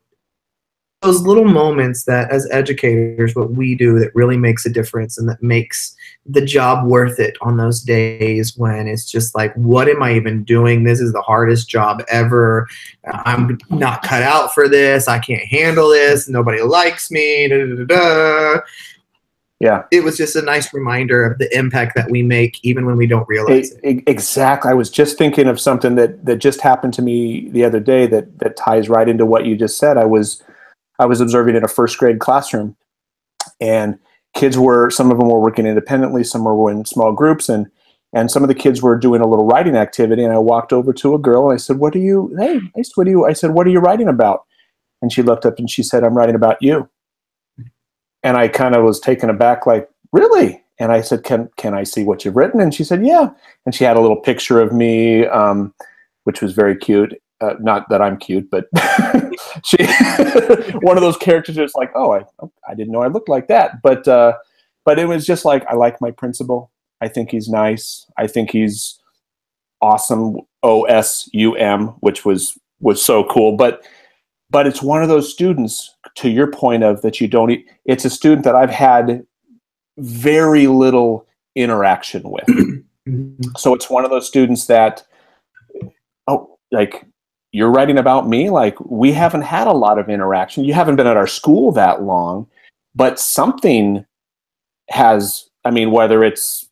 those 1.07 1.23
little 1.23 1.45
moments 1.45 2.05
that 2.05 2.31
as 2.33 2.49
educators 2.51 3.37
what 3.37 3.53
we 3.53 3.77
do 3.77 3.97
that 3.97 4.13
really 4.15 4.37
makes 4.37 4.67
a 4.67 4.71
difference 4.71 5.17
and 5.17 5.29
that 5.29 5.41
makes 5.41 5.95
the 6.27 6.45
job 6.45 6.85
worth 6.85 7.21
it 7.21 7.37
on 7.41 7.57
those 7.57 7.81
days 7.81 8.57
when 8.57 8.89
it's 8.89 9.09
just 9.09 9.35
like 9.35 9.55
what 9.55 9.89
am 9.89 10.03
i 10.03 10.13
even 10.13 10.43
doing 10.43 10.83
this 10.83 11.01
is 11.01 11.13
the 11.13 11.23
hardest 11.23 11.69
job 11.69 12.03
ever 12.09 12.67
i'm 13.25 13.57
not 13.71 14.03
cut 14.03 14.23
out 14.23 14.53
for 14.53 14.69
this 14.69 15.07
i 15.07 15.19
can't 15.19 15.45
handle 15.45 15.89
this 15.89 16.29
nobody 16.29 16.61
likes 16.61 17.11
me 17.11 17.49
da, 17.49 17.65
da, 17.65 17.85
da. 17.85 18.61
Yeah. 19.61 19.85
it 19.91 20.03
was 20.03 20.17
just 20.19 20.35
a 20.37 20.43
nice 20.43 20.75
reminder 20.75 21.25
of 21.25 21.39
the 21.39 21.57
impact 21.57 21.95
that 21.95 22.11
we 22.11 22.23
make 22.23 22.59
even 22.63 22.85
when 22.85 22.97
we 22.97 23.07
don't 23.07 23.27
realize 23.29 23.73
it, 23.73 23.99
e- 23.99 24.03
Exactly. 24.07 24.71
I 24.71 24.75
was 24.75 24.91
just 24.91 25.17
thinking 25.17 25.47
of 25.47 25.59
something 25.59 25.95
that 25.95 26.27
that 26.27 26.39
just 26.39 26.61
happened 26.61 26.93
to 26.95 27.03
me 27.03 27.49
the 27.49 27.65
other 27.65 27.81
day 27.81 28.07
that 28.09 28.41
that 28.41 28.57
ties 28.57 28.91
right 28.91 29.09
into 29.09 29.25
what 29.25 29.47
you 29.47 29.57
just 29.57 29.79
said. 29.79 29.97
I 29.97 30.05
was 30.05 30.43
I 30.99 31.07
was 31.07 31.21
observing 31.21 31.57
in 31.57 31.65
a 31.65 31.69
first 31.69 31.99
grade 31.99 32.19
classroom, 32.19 32.77
and 33.61 33.99
kids 34.35 34.59
were 34.59 34.91
some 34.91 35.11
of 35.11 35.19
them 35.19 35.29
were 35.29 35.41
working 35.41 35.67
independently, 35.67 36.25
some 36.25 36.45
were 36.45 36.71
in 36.71 36.85
small 36.85 37.13
groups, 37.13 37.49
and 37.49 37.67
and 38.13 38.31
some 38.31 38.43
of 38.43 38.49
the 38.49 38.55
kids 38.55 38.81
were 38.81 38.97
doing 38.97 39.21
a 39.21 39.27
little 39.27 39.47
writing 39.47 39.77
activity. 39.77 40.25
And 40.25 40.33
I 40.33 40.39
walked 40.39 40.73
over 40.73 40.93
to 40.93 41.15
a 41.15 41.19
girl 41.19 41.51
and 41.51 41.55
I 41.55 41.59
said, 41.59 41.79
"What 41.79 41.95
are 41.95 42.01
you? 42.01 42.35
Hey, 42.39 42.61
what 42.95 43.05
do 43.05 43.11
you?" 43.11 43.27
I 43.27 43.33
said, 43.33 43.51
"What 43.51 43.67
are 43.67 43.71
you 43.71 43.81
writing 43.81 44.09
about?" 44.09 44.45
And 45.03 45.13
she 45.13 45.23
looked 45.23 45.45
up 45.45 45.59
and 45.59 45.69
she 45.69 45.83
said, 45.83 46.05
"I'm 46.05 46.17
writing 46.17 46.35
about 46.35 46.61
you." 46.63 46.89
And 48.23 48.37
I 48.37 48.49
kind 48.49 48.75
of 48.75 48.85
was 48.85 49.01
taken 49.01 49.31
aback, 49.31 49.67
like, 49.67 49.89
"Really?" 50.13 50.63
And 50.79 50.93
I 50.93 51.01
said, 51.01 51.25
"Can 51.25 51.51
can 51.57 51.75
I 51.75 51.83
see 51.83 52.05
what 52.05 52.25
you've 52.25 52.37
written?" 52.37 52.61
And 52.61 52.75
she 52.75 52.85
said, 52.85 53.05
"Yeah." 53.05 53.31
And 53.65 53.75
she 53.75 53.85
had 53.85 53.97
a 53.97 54.01
little 54.01 54.21
picture 54.21 54.61
of 54.61 54.73
me, 54.73 55.27
um, 55.27 55.75
which 56.25 56.41
was 56.41 56.53
very 56.53 56.77
cute. 56.77 57.15
Uh, 57.41 57.55
not 57.61 57.89
that 57.91 58.01
I'm 58.01 58.17
cute, 58.17 58.51
but 58.51 58.67
she 59.65 59.77
one 60.83 60.97
of 60.97 61.03
those 61.03 61.17
characters 61.17 61.59
is 61.59 61.75
like, 61.75 61.91
"Oh, 61.95 62.13
I 62.13 62.25
I 62.69 62.75
didn't 62.75 62.93
know 62.93 63.03
I 63.03 63.09
looked 63.09 63.29
like 63.29 63.49
that." 63.49 63.83
But 63.83 64.07
uh, 64.09 64.35
but 64.85 64.99
it 64.99 65.07
was 65.07 65.27
just 65.27 65.45
like 65.45 65.65
I 65.69 65.75
like 65.75 66.01
my 66.01 66.11
principal. 66.11 66.71
I 67.01 67.09
think 67.09 67.31
he's 67.31 67.49
nice. 67.49 68.07
I 68.17 68.27
think 68.27 68.51
he's 68.51 68.99
awesome. 69.83 70.39
O 70.63 70.85
S 70.85 71.29
U 71.33 71.55
M, 71.57 71.89
which 72.01 72.25
was 72.25 72.59
was 72.81 73.03
so 73.03 73.25
cool. 73.25 73.57
But 73.57 73.85
but 74.51 74.67
it's 74.67 74.83
one 74.83 75.03
of 75.03 75.09
those 75.09 75.31
students 75.33 75.95
to 76.17 76.31
your 76.31 76.51
point 76.51 76.83
of 76.83 77.03
that 77.03 77.21
you 77.21 77.29
don't. 77.29 77.53
It's 77.85 78.05
a 78.05 78.11
student 78.11 78.45
that 78.45 78.55
I've 78.55 78.71
had 78.71 79.27
very 79.99 80.67
little 80.67 81.27
interaction 81.55 82.23
with. 82.25 82.47
Mhm. 83.07 83.57
So 83.57 83.75
it's 83.75 83.89
one 83.89 84.05
of 84.05 84.11
those 84.11 84.27
students 84.27 84.67
that, 84.67 85.05
oh, 86.27 86.59
like 86.73 87.07
you're 87.57 87.71
writing 87.71 87.97
about 87.97 88.29
me 88.29 88.51
like 88.51 88.79
we 88.81 89.13
haven't 89.13 89.43
had 89.43 89.67
a 89.67 89.73
lot 89.73 89.99
of 89.99 90.11
interaction. 90.11 90.65
You 90.65 90.75
haven't 90.75 90.97
been 90.97 91.07
at 91.07 91.17
our 91.17 91.27
school 91.27 91.73
that 91.73 92.03
long 92.03 92.47
but 92.97 93.21
something 93.21 94.05
has 94.89 95.49
i 95.65 95.71
mean 95.71 95.91
whether 95.93 96.25
it's 96.25 96.69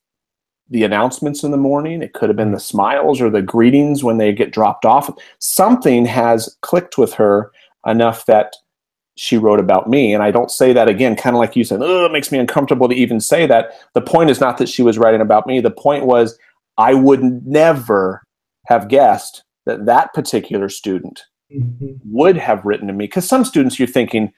the 0.70 0.82
announcements 0.82 1.44
in 1.44 1.50
the 1.50 1.56
morning 1.56 2.02
it 2.02 2.14
could 2.14 2.28
have 2.28 2.36
been 2.36 2.52
the 2.52 2.58
smiles 2.58 3.20
or 3.20 3.30
the 3.30 3.42
greetings 3.42 4.02
when 4.02 4.16
they 4.18 4.32
get 4.32 4.50
dropped 4.50 4.84
off. 4.86 5.14
Something 5.38 6.06
has 6.06 6.56
clicked 6.62 6.96
with 6.96 7.12
her 7.14 7.52
enough 7.86 8.24
that 8.26 8.56
she 9.16 9.36
wrote 9.36 9.60
about 9.60 9.88
me. 9.88 10.12
And 10.12 10.22
i 10.22 10.30
don't 10.30 10.50
say 10.50 10.72
that 10.72 10.88
again 10.88 11.14
kind 11.16 11.36
of 11.36 11.40
like 11.40 11.54
you 11.54 11.64
said 11.64 11.80
oh 11.82 12.06
it 12.06 12.12
makes 12.12 12.32
me 12.32 12.38
uncomfortable 12.38 12.88
to 12.88 12.94
even 12.94 13.20
say 13.20 13.46
that. 13.46 13.72
The 13.94 14.00
point 14.00 14.30
is 14.30 14.40
not 14.40 14.58
that 14.58 14.68
she 14.68 14.82
was 14.82 14.98
writing 14.98 15.20
about 15.20 15.46
me. 15.46 15.60
The 15.60 15.70
point 15.70 16.04
was 16.06 16.38
i 16.76 16.92
would 16.94 17.22
never 17.46 18.22
have 18.66 18.88
guessed 18.88 19.44
that 19.66 19.86
that 19.86 20.12
particular 20.14 20.68
student 20.68 21.24
mm-hmm. 21.52 21.92
would 22.04 22.36
have 22.36 22.64
written 22.64 22.86
to 22.86 22.92
me 22.92 23.04
because 23.04 23.28
some 23.28 23.44
students 23.44 23.78
you're 23.78 23.88
thinking 23.88 24.32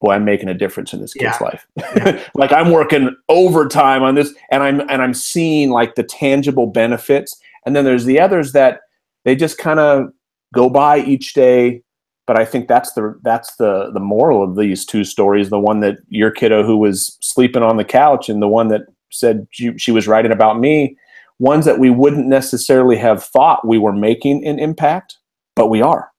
boy 0.00 0.12
i'm 0.12 0.24
making 0.24 0.48
a 0.48 0.54
difference 0.54 0.92
in 0.92 1.00
this 1.00 1.14
kid's 1.14 1.36
yeah. 1.40 1.44
life 1.44 1.66
yeah. 1.96 2.22
like 2.34 2.52
i'm 2.52 2.70
working 2.70 3.14
overtime 3.28 4.02
on 4.02 4.14
this 4.14 4.34
and 4.50 4.62
i'm 4.62 4.80
and 4.80 5.02
i'm 5.02 5.14
seeing 5.14 5.70
like 5.70 5.94
the 5.94 6.02
tangible 6.02 6.66
benefits 6.66 7.38
and 7.64 7.76
then 7.76 7.84
there's 7.84 8.04
the 8.04 8.20
others 8.20 8.52
that 8.52 8.80
they 9.24 9.36
just 9.36 9.58
kind 9.58 9.80
of 9.80 10.12
go 10.52 10.68
by 10.68 10.98
each 10.98 11.34
day 11.34 11.82
but 12.26 12.38
i 12.38 12.44
think 12.44 12.68
that's 12.68 12.92
the 12.94 13.18
that's 13.22 13.56
the 13.56 13.90
the 13.92 14.00
moral 14.00 14.42
of 14.42 14.56
these 14.56 14.84
two 14.84 15.04
stories 15.04 15.50
the 15.50 15.58
one 15.58 15.80
that 15.80 15.98
your 16.08 16.30
kiddo 16.30 16.64
who 16.64 16.76
was 16.76 17.16
sleeping 17.20 17.62
on 17.62 17.76
the 17.76 17.84
couch 17.84 18.28
and 18.28 18.42
the 18.42 18.48
one 18.48 18.68
that 18.68 18.82
said 19.10 19.46
she, 19.50 19.76
she 19.76 19.92
was 19.92 20.08
writing 20.08 20.32
about 20.32 20.58
me 20.58 20.96
ones 21.38 21.64
that 21.64 21.78
we 21.78 21.90
wouldn't 21.90 22.26
necessarily 22.26 22.96
have 22.96 23.24
thought 23.24 23.66
we 23.66 23.78
were 23.78 23.92
making 23.92 24.46
an 24.46 24.58
impact, 24.58 25.18
but 25.56 25.68
we 25.68 25.82
are. 25.82 26.10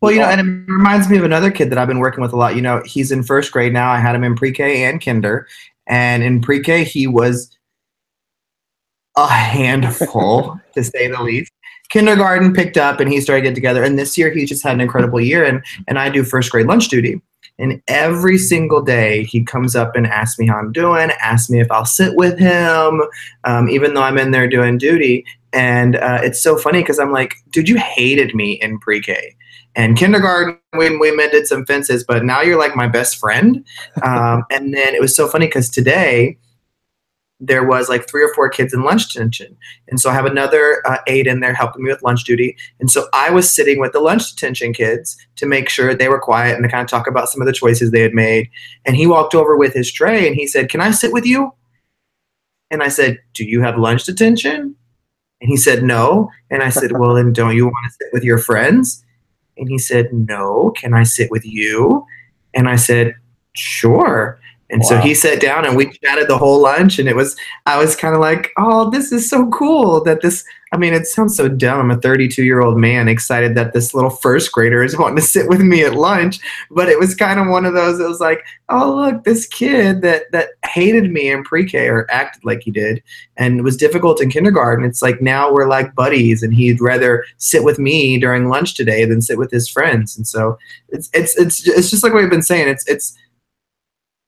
Well, 0.00 0.12
you 0.12 0.20
know, 0.20 0.26
and 0.26 0.40
it 0.40 0.72
reminds 0.72 1.08
me 1.08 1.16
of 1.16 1.24
another 1.24 1.50
kid 1.50 1.70
that 1.70 1.78
I've 1.78 1.88
been 1.88 1.98
working 1.98 2.22
with 2.22 2.32
a 2.32 2.36
lot. 2.36 2.54
You 2.54 2.62
know, 2.62 2.82
he's 2.84 3.10
in 3.10 3.22
first 3.22 3.52
grade 3.52 3.72
now. 3.72 3.90
I 3.90 3.98
had 3.98 4.14
him 4.14 4.24
in 4.24 4.36
pre-K 4.36 4.84
and 4.84 5.04
kinder, 5.04 5.48
and 5.86 6.22
in 6.22 6.40
pre-K 6.40 6.84
he 6.84 7.06
was 7.06 7.56
a 9.16 9.26
handful, 9.26 10.60
to 10.74 10.84
say 10.84 11.08
the 11.08 11.22
least. 11.22 11.52
Kindergarten 11.90 12.52
picked 12.52 12.76
up, 12.76 12.98
and 13.00 13.10
he 13.10 13.20
started 13.20 13.42
getting 13.42 13.54
together. 13.54 13.82
And 13.82 13.98
this 13.98 14.16
year, 14.16 14.30
he 14.30 14.46
just 14.46 14.62
had 14.62 14.74
an 14.74 14.80
incredible 14.80 15.20
year. 15.20 15.44
And 15.44 15.62
and 15.86 15.98
I 15.98 16.08
do 16.08 16.24
first 16.24 16.50
grade 16.50 16.66
lunch 16.66 16.88
duty, 16.88 17.20
and 17.58 17.80
every 17.88 18.38
single 18.38 18.82
day, 18.82 19.24
he 19.24 19.44
comes 19.44 19.76
up 19.76 19.94
and 19.94 20.06
asks 20.06 20.38
me 20.38 20.46
how 20.46 20.56
I'm 20.56 20.72
doing, 20.72 21.10
asks 21.20 21.50
me 21.50 21.60
if 21.60 21.70
I'll 21.70 21.84
sit 21.84 22.16
with 22.16 22.38
him, 22.38 23.02
um, 23.44 23.68
even 23.68 23.94
though 23.94 24.02
I'm 24.02 24.18
in 24.18 24.32
there 24.32 24.48
doing 24.48 24.78
duty. 24.78 25.24
And 25.52 25.96
uh, 25.96 26.18
it's 26.22 26.42
so 26.42 26.58
funny 26.58 26.80
because 26.80 26.98
I'm 26.98 27.12
like, 27.12 27.36
dude, 27.50 27.68
you 27.68 27.76
hated 27.76 28.34
me 28.34 28.54
in 28.60 28.78
pre 28.78 29.00
K. 29.00 29.36
And 29.76 29.96
kindergarten, 29.96 30.58
we, 30.76 30.96
we 30.96 31.14
mended 31.14 31.46
some 31.46 31.66
fences, 31.66 32.04
but 32.04 32.24
now 32.24 32.42
you're 32.42 32.58
like 32.58 32.76
my 32.76 32.86
best 32.86 33.16
friend. 33.16 33.64
Um, 34.02 34.44
and 34.50 34.72
then 34.72 34.94
it 34.94 35.00
was 35.00 35.16
so 35.16 35.26
funny 35.26 35.46
because 35.46 35.68
today, 35.68 36.38
there 37.40 37.64
was 37.64 37.88
like 37.88 38.08
three 38.08 38.22
or 38.22 38.32
four 38.34 38.48
kids 38.48 38.72
in 38.72 38.84
lunch 38.84 39.08
detention. 39.08 39.56
And 39.88 40.00
so 40.00 40.08
I 40.08 40.14
have 40.14 40.24
another 40.24 40.82
uh, 40.86 40.98
aide 41.06 41.26
in 41.26 41.40
there 41.40 41.52
helping 41.52 41.82
me 41.82 41.90
with 41.90 42.02
lunch 42.02 42.24
duty. 42.24 42.56
And 42.80 42.90
so 42.90 43.06
I 43.12 43.30
was 43.30 43.50
sitting 43.50 43.80
with 43.80 43.92
the 43.92 44.00
lunch 44.00 44.30
detention 44.30 44.72
kids 44.72 45.16
to 45.36 45.46
make 45.46 45.68
sure 45.68 45.94
they 45.94 46.08
were 46.08 46.20
quiet 46.20 46.54
and 46.54 46.62
to 46.62 46.70
kind 46.70 46.82
of 46.82 46.88
talk 46.88 47.06
about 47.06 47.28
some 47.28 47.40
of 47.40 47.46
the 47.46 47.52
choices 47.52 47.90
they 47.90 48.02
had 48.02 48.14
made. 48.14 48.48
And 48.84 48.96
he 48.96 49.06
walked 49.06 49.34
over 49.34 49.56
with 49.56 49.74
his 49.74 49.90
tray 49.92 50.26
and 50.26 50.36
he 50.36 50.46
said, 50.46 50.68
Can 50.68 50.80
I 50.80 50.92
sit 50.92 51.12
with 51.12 51.26
you? 51.26 51.52
And 52.70 52.82
I 52.82 52.88
said, 52.88 53.18
Do 53.34 53.44
you 53.44 53.60
have 53.62 53.78
lunch 53.78 54.04
detention? 54.04 54.76
And 55.40 55.50
he 55.50 55.56
said, 55.56 55.82
No. 55.82 56.30
And 56.50 56.62
I 56.62 56.70
said, 56.70 56.92
Well, 56.92 57.14
then 57.14 57.32
don't 57.32 57.56
you 57.56 57.66
want 57.66 57.76
to 57.86 57.92
sit 57.92 58.12
with 58.12 58.24
your 58.24 58.38
friends? 58.38 59.04
And 59.56 59.68
he 59.68 59.78
said, 59.78 60.12
No. 60.12 60.72
Can 60.76 60.94
I 60.94 61.02
sit 61.02 61.30
with 61.30 61.44
you? 61.44 62.06
And 62.54 62.68
I 62.68 62.76
said, 62.76 63.16
Sure. 63.54 64.38
And 64.74 64.82
wow. 64.82 64.88
so 64.88 64.98
he 64.98 65.14
sat 65.14 65.40
down 65.40 65.64
and 65.64 65.76
we 65.76 65.92
chatted 65.98 66.26
the 66.26 66.36
whole 66.36 66.60
lunch. 66.60 66.98
And 66.98 67.08
it 67.08 67.14
was, 67.14 67.36
I 67.64 67.78
was 67.78 67.94
kind 67.94 68.12
of 68.12 68.20
like, 68.20 68.50
oh, 68.58 68.90
this 68.90 69.12
is 69.12 69.30
so 69.30 69.48
cool 69.50 70.02
that 70.02 70.20
this, 70.20 70.44
I 70.72 70.76
mean, 70.76 70.92
it 70.92 71.06
sounds 71.06 71.36
so 71.36 71.46
dumb. 71.46 71.78
I'm 71.78 71.96
a 71.96 72.00
32 72.00 72.42
year 72.42 72.60
old 72.60 72.76
man 72.76 73.06
excited 73.06 73.54
that 73.54 73.72
this 73.72 73.94
little 73.94 74.10
first 74.10 74.50
grader 74.50 74.82
is 74.82 74.98
wanting 74.98 75.14
to 75.14 75.22
sit 75.34 75.48
with 75.48 75.60
me 75.60 75.84
at 75.84 75.94
lunch. 75.94 76.40
But 76.72 76.88
it 76.88 76.98
was 76.98 77.14
kind 77.14 77.38
of 77.38 77.46
one 77.46 77.64
of 77.64 77.74
those, 77.74 78.00
it 78.00 78.08
was 78.08 78.18
like, 78.18 78.44
oh, 78.68 78.96
look, 78.96 79.22
this 79.22 79.46
kid 79.46 80.02
that, 80.02 80.32
that 80.32 80.48
hated 80.66 81.08
me 81.12 81.30
in 81.30 81.44
pre 81.44 81.64
K 81.66 81.88
or 81.88 82.10
acted 82.10 82.44
like 82.44 82.62
he 82.62 82.72
did 82.72 83.00
and 83.36 83.62
was 83.62 83.76
difficult 83.76 84.20
in 84.20 84.28
kindergarten. 84.28 84.84
It's 84.84 85.02
like 85.02 85.22
now 85.22 85.52
we're 85.52 85.68
like 85.68 85.94
buddies 85.94 86.42
and 86.42 86.52
he'd 86.52 86.80
rather 86.80 87.24
sit 87.36 87.62
with 87.62 87.78
me 87.78 88.18
during 88.18 88.48
lunch 88.48 88.74
today 88.74 89.04
than 89.04 89.22
sit 89.22 89.38
with 89.38 89.52
his 89.52 89.68
friends. 89.68 90.16
And 90.16 90.26
so 90.26 90.58
it's, 90.88 91.10
it's, 91.14 91.38
it's, 91.38 91.64
it's 91.68 91.90
just 91.90 92.02
like 92.02 92.12
what 92.12 92.22
we've 92.22 92.28
been 92.28 92.42
saying. 92.42 92.66
It's, 92.66 92.84
it's, 92.88 93.16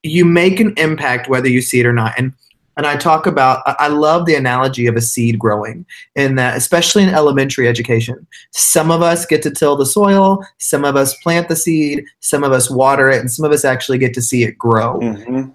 you 0.06 0.24
make 0.24 0.60
an 0.60 0.74
impact 0.76 1.28
whether 1.28 1.48
you 1.48 1.60
see 1.60 1.80
it 1.80 1.86
or 1.86 1.92
not. 1.92 2.14
And 2.18 2.32
and 2.76 2.86
I 2.86 2.96
talk 2.96 3.26
about 3.26 3.62
I 3.66 3.88
love 3.88 4.26
the 4.26 4.34
analogy 4.34 4.86
of 4.86 4.96
a 4.96 5.00
seed 5.00 5.38
growing 5.38 5.86
in 6.14 6.34
that 6.36 6.56
especially 6.56 7.02
in 7.02 7.08
elementary 7.08 7.68
education. 7.68 8.26
Some 8.52 8.90
of 8.90 9.02
us 9.02 9.24
get 9.24 9.42
to 9.42 9.50
till 9.50 9.76
the 9.76 9.86
soil, 9.86 10.44
some 10.58 10.84
of 10.84 10.96
us 10.96 11.16
plant 11.18 11.48
the 11.48 11.56
seed, 11.56 12.04
some 12.20 12.44
of 12.44 12.52
us 12.52 12.70
water 12.70 13.08
it, 13.08 13.20
and 13.20 13.30
some 13.30 13.44
of 13.44 13.52
us 13.52 13.64
actually 13.64 13.98
get 13.98 14.12
to 14.14 14.22
see 14.22 14.44
it 14.44 14.58
grow. 14.58 15.00
Mm-hmm. 15.00 15.50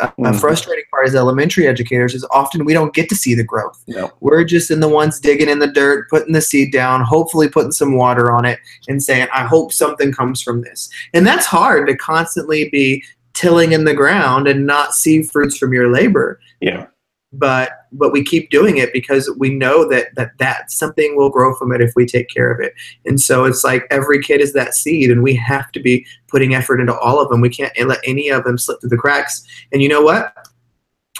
A, 0.00 0.08
mm-hmm. 0.08 0.38
frustrating 0.38 0.84
part 0.90 1.06
as 1.06 1.14
elementary 1.14 1.66
educators 1.66 2.14
is 2.14 2.26
often 2.30 2.64
we 2.64 2.72
don't 2.72 2.94
get 2.94 3.10
to 3.10 3.14
see 3.14 3.34
the 3.34 3.44
growth. 3.44 3.84
We're 4.20 4.44
just 4.44 4.70
in 4.70 4.80
the 4.80 4.88
ones 4.88 5.20
digging 5.20 5.50
in 5.50 5.58
the 5.58 5.66
dirt, 5.66 6.08
putting 6.08 6.32
the 6.32 6.40
seed 6.40 6.72
down, 6.72 7.02
hopefully 7.02 7.48
putting 7.48 7.72
some 7.72 7.96
water 7.96 8.32
on 8.32 8.46
it, 8.46 8.58
and 8.88 9.02
saying, 9.02 9.28
I 9.34 9.44
hope 9.44 9.70
something 9.70 10.10
comes 10.10 10.40
from 10.40 10.62
this. 10.62 10.88
And 11.12 11.26
that's 11.26 11.44
hard 11.44 11.88
to 11.88 11.96
constantly 11.96 12.70
be 12.70 13.04
tilling 13.34 13.72
in 13.72 13.84
the 13.84 13.94
ground 13.94 14.46
and 14.46 14.66
not 14.66 14.94
see 14.94 15.22
fruits 15.22 15.56
from 15.56 15.72
your 15.72 15.90
labor. 15.90 16.40
Yeah. 16.60 16.86
But 17.32 17.70
but 17.92 18.12
we 18.12 18.22
keep 18.22 18.50
doing 18.50 18.76
it 18.76 18.92
because 18.92 19.30
we 19.38 19.54
know 19.54 19.88
that 19.88 20.14
that 20.16 20.36
that 20.38 20.70
something 20.70 21.16
will 21.16 21.30
grow 21.30 21.54
from 21.54 21.72
it 21.72 21.80
if 21.80 21.92
we 21.96 22.04
take 22.04 22.28
care 22.28 22.52
of 22.52 22.60
it. 22.60 22.74
And 23.06 23.18
so 23.18 23.44
it's 23.44 23.64
like 23.64 23.86
every 23.90 24.22
kid 24.22 24.42
is 24.42 24.52
that 24.52 24.74
seed, 24.74 25.10
and 25.10 25.22
we 25.22 25.34
have 25.36 25.72
to 25.72 25.80
be 25.80 26.04
putting 26.28 26.54
effort 26.54 26.78
into 26.78 26.94
all 26.98 27.20
of 27.20 27.30
them. 27.30 27.40
We 27.40 27.48
can't 27.48 27.72
let 27.88 28.00
any 28.04 28.28
of 28.28 28.44
them 28.44 28.58
slip 28.58 28.80
through 28.80 28.90
the 28.90 28.98
cracks. 28.98 29.46
And 29.72 29.80
you 29.80 29.88
know 29.88 30.02
what? 30.02 30.36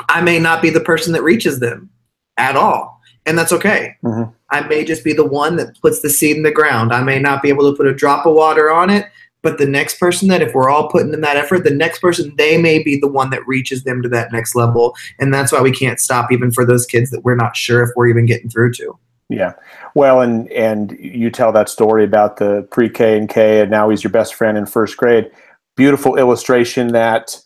I 0.08 0.20
may 0.20 0.38
not 0.38 0.60
be 0.60 0.68
the 0.68 0.80
person 0.80 1.14
that 1.14 1.22
reaches 1.22 1.60
them 1.60 1.88
at 2.36 2.56
all, 2.56 3.00
and 3.24 3.38
that's 3.38 3.52
okay. 3.52 3.96
Mm-hmm. 4.04 4.30
I 4.50 4.60
may 4.68 4.84
just 4.84 5.04
be 5.04 5.14
the 5.14 5.24
one 5.24 5.56
that 5.56 5.80
puts 5.80 6.02
the 6.02 6.10
seed 6.10 6.36
in 6.36 6.42
the 6.42 6.50
ground. 6.50 6.92
I 6.92 7.02
may 7.02 7.18
not 7.20 7.40
be 7.40 7.48
able 7.48 7.70
to 7.70 7.76
put 7.76 7.86
a 7.86 7.94
drop 7.94 8.26
of 8.26 8.34
water 8.34 8.70
on 8.70 8.90
it, 8.90 9.06
but 9.42 9.58
the 9.58 9.66
next 9.66 9.98
person 9.98 10.28
that 10.28 10.40
if 10.40 10.54
we're 10.54 10.70
all 10.70 10.88
putting 10.88 11.12
in 11.12 11.20
that 11.20 11.36
effort 11.36 11.64
the 11.64 11.70
next 11.70 11.98
person 11.98 12.34
they 12.36 12.56
may 12.56 12.82
be 12.82 12.98
the 12.98 13.08
one 13.08 13.30
that 13.30 13.46
reaches 13.46 13.84
them 13.84 14.02
to 14.02 14.08
that 14.08 14.32
next 14.32 14.54
level. 14.54 14.96
And 15.18 15.34
that's 15.34 15.52
why 15.52 15.60
we 15.60 15.72
can't 15.72 16.00
stop 16.00 16.32
even 16.32 16.50
for 16.50 16.64
those 16.64 16.86
kids 16.86 17.10
that 17.10 17.24
we're 17.24 17.36
not 17.36 17.56
sure 17.56 17.82
if 17.82 17.90
we're 17.96 18.08
even 18.08 18.26
getting 18.26 18.48
through 18.48 18.72
to. 18.74 18.98
Yeah. 19.28 19.52
Well 19.94 20.20
and 20.20 20.50
and 20.52 20.96
you 20.98 21.30
tell 21.30 21.52
that 21.52 21.68
story 21.68 22.04
about 22.04 22.36
the 22.36 22.66
pre-k 22.70 23.18
and 23.18 23.28
k 23.28 23.60
and 23.60 23.70
now 23.70 23.88
he's 23.88 24.04
your 24.04 24.10
best 24.10 24.34
friend 24.34 24.56
in 24.56 24.66
first 24.66 24.96
grade. 24.96 25.30
Beautiful 25.76 26.16
illustration 26.16 26.88
that 26.88 27.40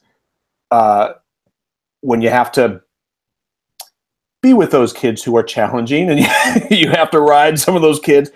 uh, 0.71 1.13
when 2.01 2.21
you 2.21 2.29
have 2.29 2.51
to 2.53 2.83
be 4.43 4.53
with 4.53 4.71
those 4.71 4.93
kids 4.93 5.23
who 5.23 5.37
are 5.37 5.43
challenging 5.43 6.11
and 6.11 6.21
you 6.71 6.91
have 6.91 7.11
to 7.11 7.21
ride 7.21 7.59
some 7.59 7.77
of 7.77 7.83
those 7.83 8.01
kids 8.01 8.31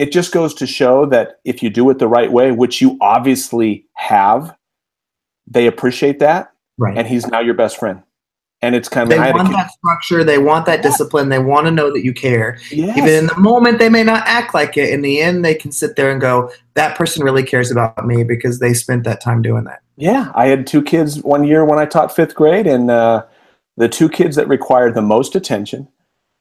it 0.00 0.12
just 0.12 0.32
goes 0.32 0.54
to 0.54 0.66
show 0.66 1.04
that 1.06 1.40
if 1.44 1.62
you 1.62 1.68
do 1.68 1.90
it 1.90 1.98
the 1.98 2.08
right 2.08 2.32
way, 2.32 2.52
which 2.52 2.80
you 2.80 2.96
obviously 3.02 3.86
have, 3.92 4.56
they 5.46 5.66
appreciate 5.66 6.20
that. 6.20 6.52
Right. 6.78 6.96
And 6.96 7.06
he's 7.06 7.26
now 7.26 7.40
your 7.40 7.52
best 7.52 7.78
friend. 7.78 8.02
And 8.62 8.74
it's 8.74 8.88
kind 8.88 9.10
of 9.10 9.18
they 9.18 9.32
want 9.32 9.52
that 9.52 9.70
structure, 9.70 10.24
they 10.24 10.38
want 10.38 10.66
that 10.66 10.78
yeah. 10.78 10.82
discipline, 10.82 11.28
they 11.28 11.38
want 11.38 11.66
to 11.66 11.70
know 11.70 11.92
that 11.92 12.02
you 12.02 12.14
care. 12.14 12.58
Yes. 12.70 12.96
Even 12.96 13.10
in 13.10 13.26
the 13.26 13.36
moment, 13.38 13.78
they 13.78 13.88
may 13.90 14.02
not 14.02 14.22
act 14.26 14.54
like 14.54 14.76
it. 14.76 14.90
In 14.90 15.02
the 15.02 15.20
end, 15.20 15.44
they 15.44 15.54
can 15.54 15.72
sit 15.72 15.96
there 15.96 16.10
and 16.10 16.20
go, 16.20 16.50
"That 16.74 16.96
person 16.96 17.22
really 17.22 17.42
cares 17.42 17.70
about 17.70 18.06
me 18.06 18.22
because 18.22 18.58
they 18.58 18.74
spent 18.74 19.04
that 19.04 19.22
time 19.22 19.40
doing 19.40 19.64
that." 19.64 19.80
Yeah, 19.96 20.30
I 20.34 20.48
had 20.48 20.66
two 20.66 20.82
kids 20.82 21.22
one 21.22 21.44
year 21.44 21.64
when 21.64 21.78
I 21.78 21.86
taught 21.86 22.14
fifth 22.14 22.34
grade, 22.34 22.66
and 22.66 22.90
uh, 22.90 23.24
the 23.78 23.88
two 23.88 24.10
kids 24.10 24.36
that 24.36 24.46
required 24.46 24.94
the 24.94 25.00
most 25.00 25.34
attention 25.34 25.88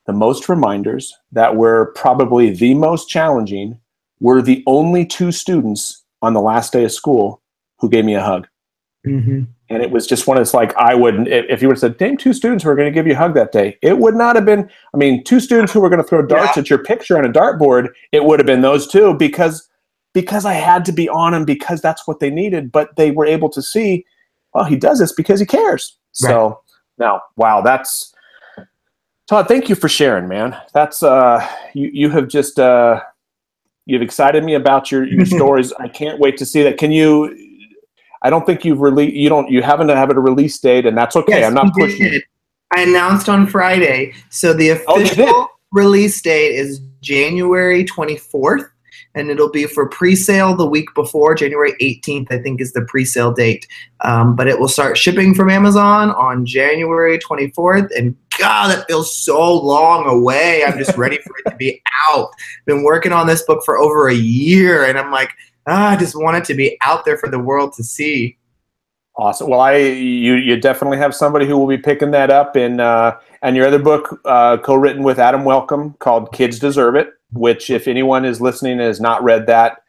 the 0.10 0.14
most 0.14 0.50
reminders 0.50 1.16
that 1.32 1.56
were 1.56 1.94
probably 1.96 2.50
the 2.50 2.74
most 2.74 3.08
challenging 3.08 3.80
were 4.20 4.42
the 4.42 4.64
only 4.66 5.06
two 5.06 5.32
students 5.32 6.04
on 6.24 6.34
the 6.34 6.42
last 6.42 6.74
day 6.74 6.84
of 6.84 6.92
school 6.92 7.44
who 7.78 7.88
gave 7.88 8.06
me 8.06 8.16
a 8.16 8.24
hug. 8.24 8.48
Mm-hmm. 9.06 9.44
And 9.70 9.84
it 9.84 9.92
was 9.92 10.08
just 10.08 10.26
one 10.26 10.36
of 10.36 10.42
those 10.42 10.56
like, 10.56 10.76
I 10.78 10.96
wouldn't 10.96 11.28
if 11.28 11.62
you 11.62 11.68
would 11.68 11.76
have 11.76 11.82
said, 11.82 12.00
name 12.00 12.18
two 12.18 12.34
students 12.34 12.64
who 12.64 12.72
are 12.72 12.76
going 12.76 12.92
to 12.92 12.92
give 12.92 13.06
you 13.06 13.14
a 13.14 13.18
hug 13.18 13.36
that 13.36 13.52
day, 13.52 13.78
it 13.84 14.00
would 14.00 14.16
not 14.16 14.36
have 14.36 14.46
been, 14.46 14.68
I 14.96 14.98
mean, 14.98 15.24
two 15.24 15.40
students 15.40 15.72
who 15.72 15.80
were 15.80 15.90
going 15.90 16.02
to 16.02 16.08
throw 16.08 16.26
darts 16.26 16.58
yeah. 16.58 16.62
at 16.62 16.72
your 16.72 16.84
picture 16.84 17.16
on 17.16 17.24
a 17.24 17.32
dartboard, 17.32 17.90
it 18.12 18.24
would 18.24 18.40
have 18.40 18.48
been 18.48 18.62
those 18.62 18.88
two 18.88 19.14
because, 19.14 19.70
because 20.16 20.44
I 20.44 20.54
had 20.54 20.86
to 20.86 20.92
be 20.92 21.08
on 21.08 21.34
them 21.34 21.46
because 21.46 21.82
that's 21.82 22.08
what 22.08 22.20
they 22.20 22.32
needed. 22.32 22.72
But 22.72 22.96
they 22.96 23.12
were 23.12 23.28
able 23.28 23.50
to 23.50 23.62
see, 23.62 24.08
oh, 24.56 24.64
he 24.64 24.76
does 24.76 24.98
this 24.98 25.14
because 25.14 25.40
he 25.40 25.46
cares. 25.46 25.96
Right. 26.24 26.32
So 26.32 26.62
now, 26.98 27.22
wow, 27.36 27.62
that's, 27.62 28.12
Todd, 29.30 29.48
thank 29.48 29.70
you 29.70 29.76
for 29.76 29.88
sharing, 29.88 30.28
man. 30.28 30.60
That's 30.74 31.04
uh, 31.04 31.48
you. 31.76 31.92
You 31.94 32.10
have 32.10 32.28
just 32.28 32.58
uh, 32.58 33.00
you've 33.86 34.02
excited 34.02 34.44
me 34.44 34.56
about 34.56 34.92
your, 34.92 35.06
your 35.06 35.24
stories. 35.38 35.72
I 35.74 35.88
can't 35.88 36.20
wait 36.20 36.36
to 36.38 36.48
see 36.48 36.64
that. 36.64 36.80
Can 36.80 36.92
you? 36.92 37.38
I 38.24 38.32
don't 38.32 38.44
think 38.44 38.66
you've 38.66 38.82
released. 38.82 39.14
You 39.16 39.30
don't. 39.30 39.48
You 39.52 39.62
haven't 39.62 39.90
have 39.90 40.10
a 40.10 40.20
release 40.20 40.58
date, 40.58 40.88
and 40.88 40.98
that's 40.98 41.16
okay. 41.16 41.42
Yes, 41.42 41.48
I'm 41.48 41.54
not 41.54 41.72
pushing. 41.76 42.10
did. 42.10 42.24
I 42.76 42.82
announced 42.82 43.30
on 43.30 43.46
Friday. 43.46 44.16
So 44.32 44.52
the 44.52 44.72
Oh, 44.88 45.00
official 45.00 45.48
release 45.74 46.20
date 46.24 46.56
is 46.56 46.82
January 47.02 47.86
24th, 47.86 48.68
and 49.14 49.30
it'll 49.30 49.52
be 49.52 49.68
for 49.68 49.88
pre-sale 49.90 50.56
the 50.56 50.66
week 50.66 50.90
before. 50.96 51.36
January 51.36 51.74
18th, 51.80 52.32
I 52.32 52.40
think, 52.42 52.62
is 52.62 52.74
the 52.74 52.82
pre-sale 52.86 53.32
date. 53.32 53.68
Um, 54.02 54.36
but 54.36 54.48
it 54.48 54.60
will 54.60 54.68
start 54.68 54.98
shipping 54.98 55.36
from 55.36 55.52
Amazon 55.52 56.10
on 56.12 56.48
January 56.48 57.20
24th. 57.20 57.96
And 57.96 58.16
God, 58.40 58.70
that 58.70 58.88
feels 58.88 59.16
so 59.16 59.54
long 59.54 60.08
away. 60.08 60.64
I'm 60.66 60.78
just 60.78 60.98
ready 60.98 61.18
for 61.18 61.34
it 61.40 61.50
to 61.50 61.56
be 61.56 61.82
out. 62.10 62.30
Been 62.66 62.84
working 62.84 63.12
on 63.12 63.28
this 63.28 63.44
book 63.44 63.64
for 63.64 63.78
over 63.78 64.08
a 64.08 64.16
year, 64.16 64.86
and 64.86 64.98
I'm 64.98 65.12
like, 65.12 65.32
ah, 65.68 65.90
I 65.90 65.96
just 65.98 66.16
want 66.16 66.38
it 66.38 66.46
to 66.46 66.54
be 66.54 66.78
out 66.82 67.06
there 67.06 67.18
for 67.18 67.30
the 67.30 67.40
world 67.40 67.74
to 67.74 67.84
see. 67.84 68.38
Awesome. 69.16 69.50
Well, 69.50 69.60
I 69.60 69.76
you 69.76 70.36
you 70.36 70.56
definitely 70.56 70.98
have 70.98 71.14
somebody 71.14 71.46
who 71.46 71.58
will 71.58 71.68
be 71.68 71.78
picking 71.78 72.12
that 72.12 72.30
up, 72.30 72.56
and 72.56 72.80
uh, 72.80 73.18
and 73.42 73.56
your 73.56 73.68
other 73.68 73.80
book 73.80 74.22
uh, 74.24 74.58
co-written 74.58 75.04
with 75.04 75.20
Adam 75.20 75.44
Welcome 75.44 75.94
called 76.00 76.32
"Kids 76.32 76.58
Deserve 76.58 76.96
It," 76.96 77.10
which 77.34 77.70
if 77.70 77.88
anyone 77.88 78.24
is 78.24 78.40
listening 78.40 78.74
and 78.74 78.82
has 78.82 79.02
not 79.02 79.22
read 79.22 79.46
that, 79.48 79.80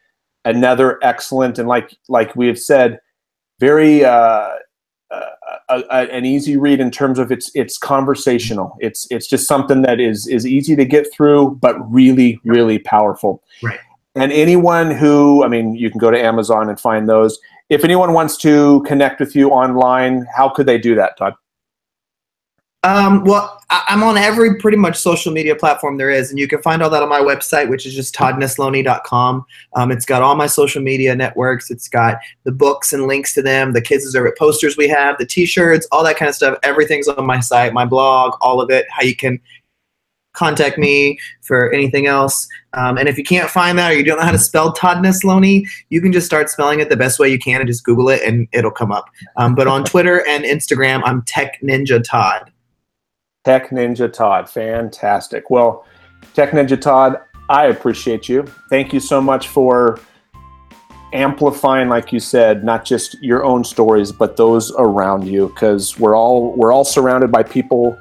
another 0.44 0.98
excellent 1.02 1.60
and 1.60 1.68
like 1.68 1.96
like 2.08 2.34
we 2.34 2.48
have 2.48 2.58
said, 2.58 2.98
very 3.60 4.04
uh, 4.04 4.10
uh, 4.10 4.56
a, 5.70 5.82
a- 5.90 6.10
an 6.10 6.24
easy 6.24 6.56
read 6.56 6.80
in 6.80 6.90
terms 6.90 7.18
of 7.18 7.30
it's 7.32 7.50
it's 7.54 7.78
conversational. 7.78 8.76
It's 8.80 9.06
it's 9.10 9.26
just 9.26 9.46
something 9.46 9.82
that 9.82 10.00
is 10.00 10.26
is 10.26 10.46
easy 10.46 10.76
to 10.76 10.84
get 10.84 11.12
through, 11.12 11.56
but 11.60 11.76
really 11.90 12.40
really 12.44 12.78
powerful. 12.78 13.42
Right. 13.62 13.78
And 14.16 14.32
anyone 14.32 14.90
who, 14.90 15.44
I 15.44 15.48
mean, 15.48 15.76
you 15.76 15.88
can 15.88 15.98
go 15.98 16.10
to 16.10 16.20
Amazon 16.20 16.68
and 16.68 16.78
find 16.80 17.08
those. 17.08 17.38
If 17.68 17.84
anyone 17.84 18.12
wants 18.12 18.36
to 18.38 18.82
connect 18.82 19.20
with 19.20 19.36
you 19.36 19.50
online, 19.50 20.26
how 20.36 20.48
could 20.48 20.66
they 20.66 20.78
do 20.78 20.96
that, 20.96 21.16
Todd? 21.16 21.34
Um, 22.82 23.24
well, 23.24 23.60
I- 23.68 23.84
I'm 23.88 24.02
on 24.02 24.16
every 24.16 24.56
pretty 24.56 24.78
much 24.78 24.96
social 24.96 25.32
media 25.32 25.54
platform 25.54 25.98
there 25.98 26.10
is, 26.10 26.30
and 26.30 26.38
you 26.38 26.48
can 26.48 26.62
find 26.62 26.82
all 26.82 26.88
that 26.90 27.02
on 27.02 27.10
my 27.10 27.20
website, 27.20 27.68
which 27.68 27.84
is 27.84 27.94
just 27.94 28.14
toddnesloney.com. 28.14 29.44
Um, 29.76 29.92
it's 29.92 30.06
got 30.06 30.22
all 30.22 30.34
my 30.34 30.46
social 30.46 30.80
media 30.80 31.14
networks. 31.14 31.70
It's 31.70 31.88
got 31.88 32.18
the 32.44 32.52
books 32.52 32.92
and 32.94 33.06
links 33.06 33.34
to 33.34 33.42
them, 33.42 33.72
the 33.74 33.82
Kids 33.82 34.04
Deserve 34.04 34.26
It 34.26 34.38
posters 34.38 34.78
we 34.78 34.88
have, 34.88 35.18
the 35.18 35.26
T-shirts, 35.26 35.86
all 35.92 36.02
that 36.04 36.16
kind 36.16 36.28
of 36.30 36.34
stuff. 36.34 36.58
Everything's 36.62 37.06
on 37.06 37.26
my 37.26 37.40
site, 37.40 37.74
my 37.74 37.84
blog, 37.84 38.34
all 38.40 38.62
of 38.62 38.70
it. 38.70 38.86
How 38.90 39.02
you 39.02 39.14
can 39.14 39.38
contact 40.32 40.78
me 40.78 41.18
for 41.42 41.70
anything 41.72 42.06
else. 42.06 42.48
Um, 42.72 42.96
and 42.96 43.08
if 43.08 43.18
you 43.18 43.24
can't 43.24 43.50
find 43.50 43.78
that 43.78 43.90
or 43.92 43.94
you 43.96 44.04
don't 44.04 44.18
know 44.18 44.24
how 44.24 44.30
to 44.32 44.38
spell 44.38 44.72
Todd 44.72 44.98
Nesloney, 44.98 45.64
you 45.90 46.00
can 46.00 46.12
just 46.12 46.24
start 46.24 46.48
spelling 46.48 46.80
it 46.80 46.88
the 46.88 46.96
best 46.96 47.18
way 47.18 47.28
you 47.28 47.38
can 47.38 47.60
and 47.60 47.68
just 47.68 47.84
Google 47.84 48.08
it 48.08 48.22
and 48.22 48.48
it'll 48.52 48.70
come 48.70 48.92
up. 48.92 49.06
Um, 49.36 49.54
but 49.54 49.66
on 49.66 49.84
Twitter 49.84 50.26
and 50.26 50.44
Instagram, 50.44 51.02
I'm 51.04 51.22
Tech 51.22 51.60
Ninja 51.62 52.02
Todd. 52.02 52.49
Tech 53.50 53.70
Ninja 53.70 54.12
Todd. 54.12 54.48
Fantastic. 54.48 55.50
Well, 55.50 55.84
Tech 56.34 56.52
Ninja 56.52 56.80
Todd, 56.80 57.18
I 57.48 57.66
appreciate 57.66 58.28
you. 58.28 58.44
Thank 58.68 58.92
you 58.92 59.00
so 59.00 59.20
much 59.20 59.48
for 59.48 59.98
amplifying, 61.12 61.88
like 61.88 62.12
you 62.12 62.20
said, 62.20 62.62
not 62.62 62.84
just 62.84 63.20
your 63.20 63.42
own 63.42 63.64
stories, 63.64 64.12
but 64.12 64.36
those 64.36 64.72
around 64.78 65.26
you, 65.26 65.48
because 65.48 65.98
we're 65.98 66.16
all 66.16 66.54
we're 66.56 66.72
all 66.72 66.84
surrounded 66.84 67.32
by 67.32 67.42
people 67.42 67.98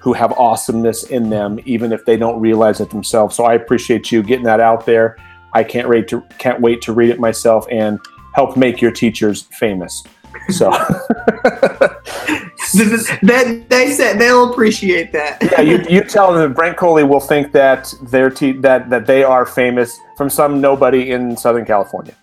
who 0.00 0.12
have 0.12 0.32
awesomeness 0.32 1.04
in 1.04 1.30
them, 1.30 1.58
even 1.64 1.90
if 1.90 2.04
they 2.04 2.18
don't 2.18 2.38
realize 2.38 2.78
it 2.82 2.90
themselves. 2.90 3.34
So 3.34 3.44
I 3.44 3.54
appreciate 3.54 4.12
you 4.12 4.22
getting 4.22 4.44
that 4.44 4.60
out 4.60 4.84
there. 4.84 5.16
I 5.54 5.64
can't 5.64 5.88
wait 5.88 6.08
to 6.08 6.20
can't 6.36 6.60
wait 6.60 6.82
to 6.82 6.92
read 6.92 7.08
it 7.08 7.18
myself 7.18 7.66
and 7.70 7.98
help 8.34 8.54
make 8.54 8.82
your 8.82 8.90
teachers 8.90 9.48
famous. 9.58 10.04
So 10.50 10.70
that 13.22 13.66
they 13.68 13.90
said 13.92 14.18
they'll 14.18 14.50
appreciate 14.50 15.12
that. 15.12 15.42
yeah, 15.42 15.60
you, 15.60 15.84
you 15.88 16.02
tell 16.02 16.32
them 16.32 16.48
that 16.48 16.56
Brent 16.56 16.76
Coley 16.76 17.04
will 17.04 17.20
think 17.20 17.52
that 17.52 17.92
their 18.02 18.30
te- 18.30 18.52
that 18.60 18.90
that 18.90 19.06
they 19.06 19.24
are 19.24 19.46
famous 19.46 19.98
from 20.16 20.30
some 20.30 20.60
nobody 20.60 21.10
in 21.10 21.36
Southern 21.36 21.64
California. 21.64 22.14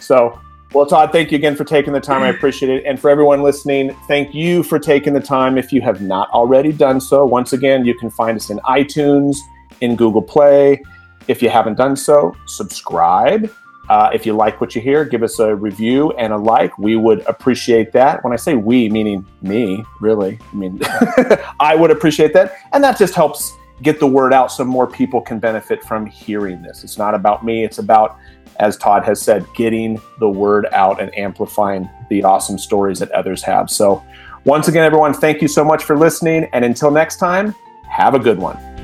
So, 0.00 0.40
well, 0.72 0.86
Todd, 0.86 1.12
thank 1.12 1.30
you 1.30 1.36
again 1.36 1.54
for 1.54 1.64
taking 1.64 1.92
the 1.92 2.00
time. 2.00 2.22
I 2.22 2.28
appreciate 2.28 2.70
it. 2.70 2.84
And 2.86 2.98
for 2.98 3.10
everyone 3.10 3.42
listening, 3.42 3.94
thank 4.08 4.34
you 4.34 4.62
for 4.62 4.78
taking 4.78 5.12
the 5.12 5.20
time. 5.20 5.58
If 5.58 5.72
you 5.72 5.80
have 5.82 6.00
not 6.00 6.30
already 6.30 6.72
done 6.72 7.00
so, 7.00 7.24
once 7.24 7.52
again, 7.52 7.84
you 7.84 7.94
can 7.94 8.10
find 8.10 8.36
us 8.36 8.50
in 8.50 8.58
iTunes, 8.60 9.36
in 9.80 9.96
Google 9.96 10.22
Play. 10.22 10.82
If 11.28 11.42
you 11.42 11.50
haven't 11.50 11.76
done 11.76 11.96
so, 11.96 12.34
subscribe. 12.46 13.52
Uh, 13.90 14.08
if 14.14 14.24
you 14.24 14.32
like 14.32 14.60
what 14.60 14.76
you 14.76 14.80
hear, 14.80 15.04
give 15.04 15.24
us 15.24 15.40
a 15.40 15.52
review 15.52 16.12
and 16.12 16.32
a 16.32 16.36
like. 16.36 16.78
We 16.78 16.94
would 16.94 17.26
appreciate 17.26 17.90
that. 17.90 18.22
When 18.22 18.32
I 18.32 18.36
say 18.36 18.54
we, 18.54 18.88
meaning 18.88 19.26
me, 19.42 19.84
really, 20.00 20.38
I 20.52 20.54
mean, 20.54 20.80
I 21.60 21.74
would 21.74 21.90
appreciate 21.90 22.32
that. 22.34 22.54
And 22.72 22.84
that 22.84 22.96
just 22.96 23.14
helps 23.14 23.52
get 23.82 23.98
the 23.98 24.06
word 24.06 24.32
out 24.32 24.52
so 24.52 24.64
more 24.64 24.86
people 24.86 25.20
can 25.20 25.40
benefit 25.40 25.82
from 25.82 26.06
hearing 26.06 26.62
this. 26.62 26.84
It's 26.84 26.98
not 26.98 27.16
about 27.16 27.44
me, 27.44 27.64
it's 27.64 27.78
about, 27.78 28.16
as 28.60 28.76
Todd 28.76 29.02
has 29.02 29.20
said, 29.20 29.44
getting 29.56 30.00
the 30.20 30.28
word 30.28 30.66
out 30.70 31.02
and 31.02 31.12
amplifying 31.18 31.90
the 32.10 32.22
awesome 32.22 32.58
stories 32.58 33.00
that 33.00 33.10
others 33.10 33.42
have. 33.42 33.68
So, 33.70 34.04
once 34.44 34.68
again, 34.68 34.84
everyone, 34.84 35.14
thank 35.14 35.42
you 35.42 35.48
so 35.48 35.64
much 35.64 35.82
for 35.82 35.98
listening. 35.98 36.48
And 36.52 36.64
until 36.64 36.92
next 36.92 37.16
time, 37.16 37.56
have 37.88 38.14
a 38.14 38.20
good 38.20 38.38
one. 38.38 38.79